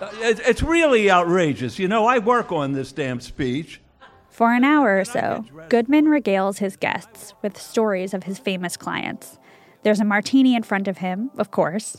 Uh, 0.00 0.10
it, 0.20 0.40
it's 0.46 0.62
really 0.62 1.10
outrageous. 1.10 1.78
You 1.78 1.88
know, 1.88 2.06
I 2.06 2.18
work 2.18 2.52
on 2.52 2.72
this 2.72 2.92
damn 2.92 3.20
speech. 3.20 3.80
For 4.28 4.52
an 4.54 4.64
hour 4.64 4.98
or 4.98 5.04
so, 5.04 5.44
Goodman 5.68 6.06
regales 6.06 6.58
his 6.58 6.76
guests 6.76 7.34
with 7.42 7.60
stories 7.60 8.14
of 8.14 8.24
his 8.24 8.38
famous 8.38 8.76
clients. 8.76 9.38
There's 9.82 10.00
a 10.00 10.04
martini 10.04 10.54
in 10.54 10.62
front 10.62 10.88
of 10.88 10.98
him, 10.98 11.30
of 11.36 11.50
course. 11.50 11.96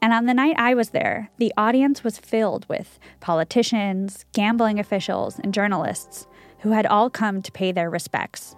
And 0.00 0.12
on 0.12 0.26
the 0.26 0.34
night 0.34 0.56
I 0.58 0.74
was 0.74 0.90
there, 0.90 1.30
the 1.38 1.52
audience 1.56 2.02
was 2.02 2.18
filled 2.18 2.68
with 2.68 2.98
politicians, 3.20 4.24
gambling 4.32 4.78
officials, 4.80 5.38
and 5.38 5.54
journalists 5.54 6.26
who 6.60 6.70
had 6.70 6.86
all 6.86 7.10
come 7.10 7.42
to 7.42 7.52
pay 7.52 7.72
their 7.72 7.90
respects. 7.90 8.56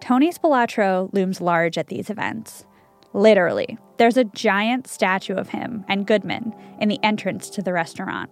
Tony 0.00 0.32
Spilotro 0.32 1.12
looms 1.12 1.40
large 1.40 1.78
at 1.78 1.88
these 1.88 2.10
events. 2.10 2.66
Literally, 3.12 3.78
there's 3.96 4.16
a 4.16 4.24
giant 4.24 4.86
statue 4.86 5.34
of 5.34 5.50
him 5.50 5.84
and 5.88 6.06
Goodman 6.06 6.54
in 6.80 6.88
the 6.88 6.98
entrance 7.02 7.48
to 7.50 7.62
the 7.62 7.72
restaurant. 7.72 8.30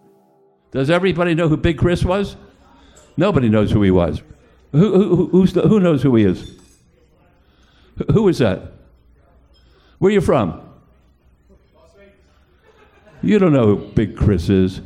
Does 0.71 0.91
everybody 0.91 1.35
know 1.35 1.49
who 1.49 1.57
Big 1.57 1.79
Chris 1.79 2.05
was? 2.05 2.37
Nobody 3.17 3.49
knows 3.49 3.71
who 3.71 3.83
he 3.83 3.91
was. 3.91 4.23
Who, 4.73 5.27
who, 5.27 5.47
the, 5.47 5.63
who 5.63 5.81
knows 5.81 6.03
who 6.03 6.15
he 6.17 6.25
is? 6.25 6.59
Who 8.11 8.27
is 8.29 8.39
that? 8.39 8.73
Where 9.99 10.09
are 10.09 10.13
you 10.13 10.21
from? 10.21 10.61
You 13.23 13.39
don't 13.39 13.53
know 13.53 13.77
who 13.77 13.89
Big 13.93 14.17
Chris 14.17 14.49
is. 14.49 14.81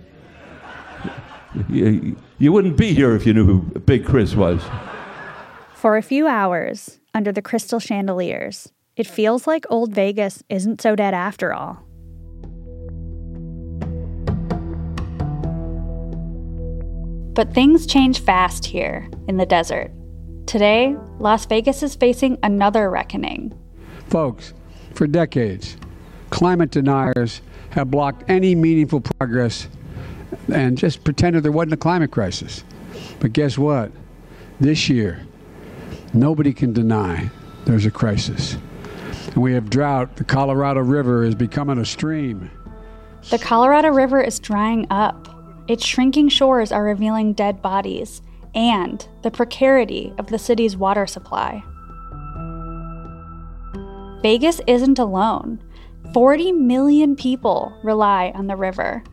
You, 1.71 2.17
you 2.39 2.53
wouldn't 2.53 2.77
be 2.77 2.93
here 2.93 3.15
if 3.15 3.25
you 3.25 3.33
knew 3.33 3.47
who 3.47 3.81
Big 3.81 4.05
Chris 4.05 4.35
was. 4.35 4.63
For 5.75 5.97
a 5.97 6.03
few 6.03 6.27
hours, 6.27 6.99
under 7.15 7.33
the 7.33 7.41
crystal 7.41 7.79
chandeliers, 7.79 8.73
it 8.97 9.07
feels 9.07 9.47
like 9.47 9.65
Old 9.71 9.93
Vegas 9.93 10.43
isn't 10.49 10.81
so 10.81 10.97
dead 10.97 11.15
after 11.15 11.53
all. 11.53 11.83
But 17.35 17.53
things 17.53 17.87
change 17.87 18.21
fast 18.21 18.65
here 18.65 19.09
in 19.29 19.37
the 19.37 19.47
desert. 19.47 19.93
Today, 20.47 20.97
Las 21.19 21.45
Vegas 21.47 21.83
is 21.83 21.95
facing 21.95 22.39
another 22.43 22.89
reckoning. 22.89 23.53
Folks, 24.09 24.55
for 24.95 25.07
decades, 25.07 25.77
climate 26.31 26.71
deniers 26.71 27.43
have 27.71 27.91
blocked 27.91 28.25
any 28.29 28.55
meaningful 28.55 29.01
progress 29.01 29.69
and 30.53 30.79
just 30.79 31.05
pretended 31.05 31.43
there 31.43 31.53
wasn't 31.53 31.75
a 31.75 31.77
climate 31.77 32.11
crisis. 32.11 32.65
But 33.21 33.33
guess 33.35 33.59
what? 33.59 33.93
This 34.59 34.89
year, 34.89 35.27
Nobody 36.17 36.55
can 36.55 36.73
deny 36.73 37.31
there's 37.67 37.85
a 37.85 37.91
crisis. 37.91 38.57
We 39.37 39.53
have 39.53 39.69
drought. 39.69 40.17
The 40.17 40.25
Colorado 40.25 40.81
River 40.81 41.23
is 41.23 41.35
becoming 41.35 41.79
a 41.79 41.85
stream. 41.85 42.51
The 43.31 43.39
Colorado 43.39 43.89
River 43.89 44.21
is 44.21 44.39
drying 44.39 44.87
up. 44.91 45.29
Its 45.69 45.85
shrinking 45.85 46.31
shores 46.31 46.73
are 46.73 46.83
revealing 46.83 47.35
dead 47.35 47.61
bodies 47.61 48.23
and 48.55 49.07
the 49.23 49.31
precarity 49.31 50.15
of 50.17 50.29
the 50.29 50.39
city's 50.39 50.77
water 50.77 51.07
supply. 51.07 51.63
Vegas 54.23 54.63
isn't 54.67 54.99
alone. 54.99 55.63
40 56.15 56.53
million 56.53 57.15
people 57.15 57.79
rely 57.83 58.33
on 58.35 58.47
the 58.47 58.57
river. 58.57 59.05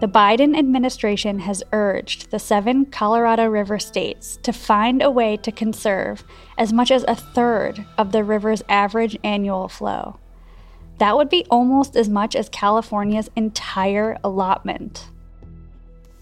The 0.00 0.06
Biden 0.06 0.56
administration 0.56 1.40
has 1.40 1.64
urged 1.72 2.30
the 2.30 2.38
seven 2.38 2.86
Colorado 2.86 3.46
River 3.46 3.80
states 3.80 4.38
to 4.44 4.52
find 4.52 5.02
a 5.02 5.10
way 5.10 5.36
to 5.38 5.50
conserve 5.50 6.22
as 6.56 6.72
much 6.72 6.92
as 6.92 7.04
a 7.08 7.16
third 7.16 7.84
of 7.96 8.12
the 8.12 8.22
river's 8.22 8.62
average 8.68 9.18
annual 9.24 9.66
flow. 9.66 10.20
That 10.98 11.16
would 11.16 11.28
be 11.28 11.44
almost 11.50 11.96
as 11.96 12.08
much 12.08 12.36
as 12.36 12.48
California's 12.48 13.28
entire 13.34 14.16
allotment. 14.22 15.08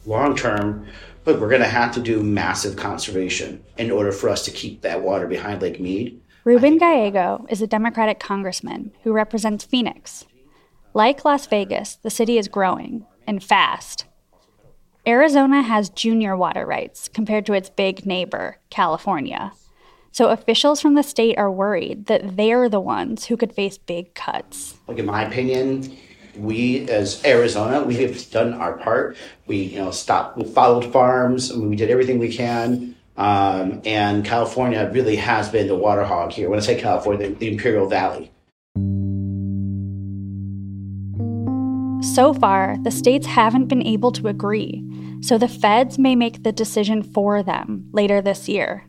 Long 0.06 0.34
term, 0.34 0.86
look, 1.26 1.38
we're 1.38 1.50
going 1.50 1.60
to 1.60 1.68
have 1.68 1.92
to 1.96 2.00
do 2.00 2.22
massive 2.22 2.76
conservation 2.76 3.62
in 3.76 3.90
order 3.90 4.10
for 4.10 4.30
us 4.30 4.42
to 4.46 4.50
keep 4.50 4.80
that 4.80 5.02
water 5.02 5.26
behind 5.26 5.60
Lake 5.60 5.80
Mead. 5.80 6.18
Ruben 6.44 6.78
Gallego 6.78 7.44
is 7.50 7.60
a 7.60 7.66
Democratic 7.66 8.20
congressman 8.20 8.92
who 9.02 9.12
represents 9.12 9.66
Phoenix. 9.66 10.24
Like 10.94 11.26
Las 11.26 11.46
Vegas, 11.46 11.96
the 11.96 12.08
city 12.08 12.38
is 12.38 12.48
growing, 12.48 13.04
and 13.26 13.42
fast. 13.42 14.04
Arizona 15.06 15.62
has 15.62 15.88
junior 15.88 16.36
water 16.36 16.66
rights 16.66 17.08
compared 17.08 17.46
to 17.46 17.52
its 17.52 17.70
big 17.70 18.04
neighbor, 18.04 18.58
California. 18.70 19.52
So 20.10 20.30
officials 20.30 20.80
from 20.80 20.94
the 20.94 21.02
state 21.02 21.38
are 21.38 21.50
worried 21.50 22.06
that 22.06 22.36
they're 22.36 22.68
the 22.68 22.80
ones 22.80 23.26
who 23.26 23.36
could 23.36 23.52
face 23.52 23.78
big 23.78 24.14
cuts. 24.14 24.74
Like 24.88 24.98
in 24.98 25.06
my 25.06 25.22
opinion, 25.22 25.96
we 26.36 26.88
as 26.88 27.24
Arizona, 27.24 27.82
we 27.84 27.96
have 27.96 28.30
done 28.30 28.54
our 28.54 28.78
part. 28.78 29.16
We, 29.46 29.58
you 29.58 29.78
know, 29.78 29.90
stopped, 29.90 30.38
we 30.38 30.44
followed 30.44 30.90
farms, 30.92 31.52
we 31.52 31.76
did 31.76 31.90
everything 31.90 32.18
we 32.18 32.34
can. 32.34 32.96
Um, 33.16 33.80
and 33.84 34.24
California 34.24 34.90
really 34.92 35.16
has 35.16 35.48
been 35.48 35.68
the 35.68 35.76
water 35.76 36.04
hog 36.04 36.32
here. 36.32 36.50
When 36.50 36.58
I 36.58 36.62
say 36.62 36.80
California, 36.80 37.28
the, 37.28 37.34
the 37.34 37.52
Imperial 37.52 37.88
Valley. 37.88 38.32
So 42.02 42.34
far, 42.34 42.76
the 42.82 42.90
states 42.90 43.26
haven't 43.26 43.66
been 43.66 43.86
able 43.86 44.12
to 44.12 44.28
agree, 44.28 44.84
so 45.22 45.38
the 45.38 45.48
feds 45.48 45.98
may 45.98 46.14
make 46.14 46.42
the 46.42 46.52
decision 46.52 47.02
for 47.02 47.42
them 47.42 47.88
later 47.92 48.20
this 48.20 48.48
year. 48.48 48.86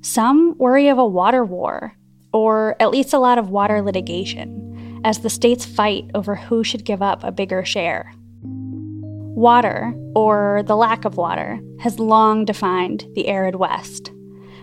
Some 0.00 0.56
worry 0.58 0.88
of 0.88 0.98
a 0.98 1.06
water 1.06 1.44
war, 1.44 1.94
or 2.32 2.74
at 2.80 2.90
least 2.90 3.12
a 3.12 3.18
lot 3.18 3.38
of 3.38 3.50
water 3.50 3.80
litigation, 3.80 5.00
as 5.04 5.20
the 5.20 5.30
states 5.30 5.64
fight 5.64 6.10
over 6.14 6.34
who 6.34 6.64
should 6.64 6.84
give 6.84 7.00
up 7.00 7.22
a 7.22 7.32
bigger 7.32 7.64
share. 7.64 8.12
Water, 8.42 9.94
or 10.14 10.62
the 10.66 10.76
lack 10.76 11.04
of 11.04 11.16
water, 11.16 11.60
has 11.80 11.98
long 11.98 12.44
defined 12.44 13.06
the 13.14 13.28
arid 13.28 13.54
West. 13.54 14.10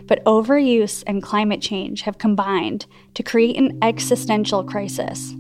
But 0.06 0.24
overuse 0.26 1.04
and 1.08 1.24
climate 1.24 1.62
change 1.62 2.02
have 2.02 2.18
combined 2.18 2.86
to 3.14 3.24
create 3.24 3.58
an 3.58 3.78
existential 3.82 4.64
crisis 4.64 5.34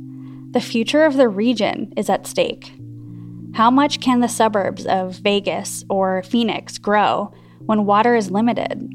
the 0.52 0.62
future 0.62 1.04
of 1.04 1.16
the 1.16 1.30
region 1.30 1.94
is 1.96 2.10
at 2.10 2.26
stake. 2.26 2.74
How 3.54 3.70
much 3.70 4.00
can 4.00 4.20
the 4.20 4.28
suburbs 4.28 4.86
of 4.86 5.16
Vegas 5.16 5.84
or 5.90 6.24
Phoenix 6.24 6.78
grow 6.78 7.32
when 7.60 7.86
water 7.86 8.16
is 8.16 8.32
limited? 8.32 8.92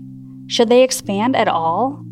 Should 0.47 0.69
they 0.69 0.83
expand 0.83 1.37
at 1.37 1.49
all? 1.49 2.05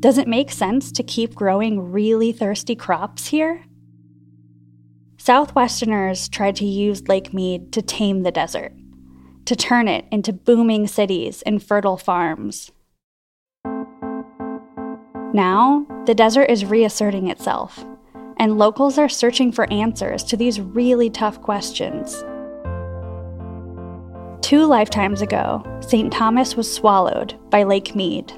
Does 0.00 0.18
it 0.18 0.26
make 0.26 0.50
sense 0.50 0.90
to 0.92 1.02
keep 1.02 1.34
growing 1.34 1.92
really 1.92 2.32
thirsty 2.32 2.74
crops 2.74 3.28
here? 3.28 3.64
Southwesterners 5.16 6.30
tried 6.30 6.56
to 6.56 6.64
use 6.64 7.08
Lake 7.08 7.32
Mead 7.32 7.72
to 7.72 7.82
tame 7.82 8.22
the 8.22 8.32
desert, 8.32 8.72
to 9.44 9.54
turn 9.54 9.86
it 9.86 10.06
into 10.10 10.32
booming 10.32 10.86
cities 10.86 11.42
and 11.42 11.62
fertile 11.62 11.96
farms. 11.96 12.72
Now, 15.32 15.86
the 16.06 16.14
desert 16.14 16.50
is 16.50 16.64
reasserting 16.64 17.28
itself, 17.28 17.84
and 18.36 18.58
locals 18.58 18.98
are 18.98 19.08
searching 19.08 19.52
for 19.52 19.72
answers 19.72 20.22
to 20.24 20.36
these 20.36 20.60
really 20.60 21.10
tough 21.10 21.40
questions. 21.40 22.24
Two 24.42 24.66
lifetimes 24.66 25.22
ago, 25.22 25.62
St. 25.80 26.12
Thomas 26.12 26.56
was 26.56 26.72
swallowed 26.72 27.38
by 27.50 27.62
Lake 27.62 27.94
Mead. 27.94 28.32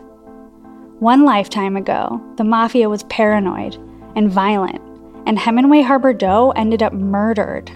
One 1.00 1.24
lifetime 1.24 1.76
ago, 1.76 2.22
the 2.36 2.44
mafia 2.44 2.88
was 2.88 3.02
paranoid 3.04 3.76
and 4.14 4.30
violent, 4.30 4.80
and 5.26 5.36
Hemenway 5.38 5.82
Harbor 5.84 6.12
Doe 6.12 6.52
ended 6.52 6.82
up 6.82 6.92
murdered. 6.92 7.68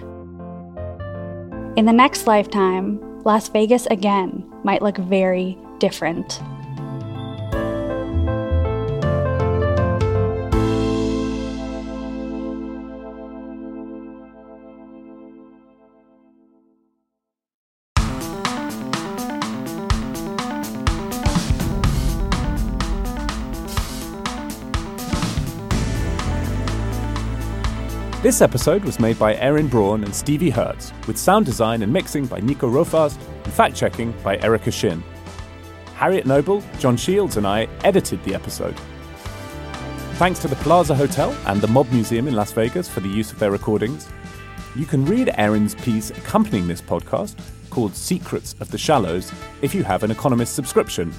In 1.75 1.85
the 1.85 1.93
next 1.93 2.27
lifetime, 2.27 2.99
Las 3.23 3.49
Vegas 3.49 3.85
again 3.87 4.49
might 4.63 4.81
look 4.81 4.97
very 4.97 5.57
different. 5.79 6.41
This 28.29 28.43
episode 28.43 28.83
was 28.83 28.99
made 28.99 29.17
by 29.17 29.33
Aryn 29.37 29.71
Braun 29.71 30.03
and 30.03 30.13
Stevie 30.13 30.51
Hertz, 30.51 30.93
with 31.07 31.17
sound 31.17 31.47
design 31.47 31.81
and 31.81 31.91
mixing 31.91 32.27
by 32.27 32.39
Nico 32.39 32.69
Rofast 32.69 33.17
and 33.43 33.51
fact 33.51 33.75
checking 33.75 34.11
by 34.21 34.37
Erica 34.37 34.69
Shin. 34.69 35.03
Harriet 35.95 36.27
Noble, 36.27 36.63
John 36.77 36.95
Shields, 36.95 37.37
and 37.37 37.47
I 37.47 37.67
edited 37.83 38.23
the 38.23 38.35
episode. 38.35 38.79
Thanks 40.19 40.37
to 40.41 40.47
the 40.47 40.57
Plaza 40.57 40.93
Hotel 40.93 41.35
and 41.47 41.59
the 41.59 41.69
Mob 41.69 41.91
Museum 41.91 42.27
in 42.27 42.35
Las 42.35 42.51
Vegas 42.51 42.87
for 42.87 42.99
the 42.99 43.09
use 43.09 43.31
of 43.31 43.39
their 43.39 43.49
recordings. 43.49 44.07
You 44.75 44.85
can 44.85 45.05
read 45.05 45.29
Aryn's 45.29 45.73
piece 45.73 46.11
accompanying 46.11 46.67
this 46.67 46.81
podcast, 46.83 47.35
called 47.71 47.95
Secrets 47.95 48.55
of 48.59 48.69
the 48.69 48.77
Shallows, 48.77 49.31
if 49.63 49.73
you 49.73 49.83
have 49.83 50.03
an 50.03 50.11
Economist 50.11 50.53
subscription. 50.53 51.11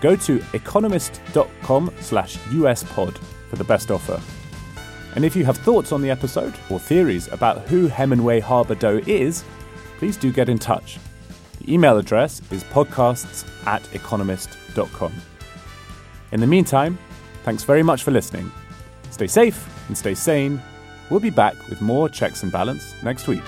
Go 0.00 0.14
to 0.14 0.40
economist.com 0.52 1.92
slash 1.98 2.36
uspod 2.36 3.18
for 3.50 3.56
the 3.56 3.64
best 3.64 3.90
offer. 3.90 4.20
And 5.18 5.24
if 5.24 5.34
you 5.34 5.44
have 5.46 5.56
thoughts 5.56 5.90
on 5.90 6.00
the 6.00 6.12
episode 6.12 6.54
or 6.70 6.78
theories 6.78 7.26
about 7.32 7.62
who 7.62 7.88
Hemenway 7.88 8.40
Harbor 8.40 8.76
Doe 8.76 9.00
is, 9.04 9.42
please 9.98 10.16
do 10.16 10.30
get 10.30 10.48
in 10.48 10.60
touch. 10.60 11.00
The 11.58 11.74
email 11.74 11.98
address 11.98 12.40
is 12.52 12.62
podcasts 12.62 13.44
at 13.66 13.82
economist.com. 13.92 15.12
In 16.30 16.38
the 16.38 16.46
meantime, 16.46 16.96
thanks 17.42 17.64
very 17.64 17.82
much 17.82 18.04
for 18.04 18.12
listening. 18.12 18.52
Stay 19.10 19.26
safe 19.26 19.68
and 19.88 19.98
stay 19.98 20.14
sane. 20.14 20.62
We'll 21.10 21.18
be 21.18 21.30
back 21.30 21.56
with 21.68 21.80
more 21.80 22.08
checks 22.08 22.44
and 22.44 22.52
balance 22.52 22.94
next 23.02 23.26
week. 23.26 23.42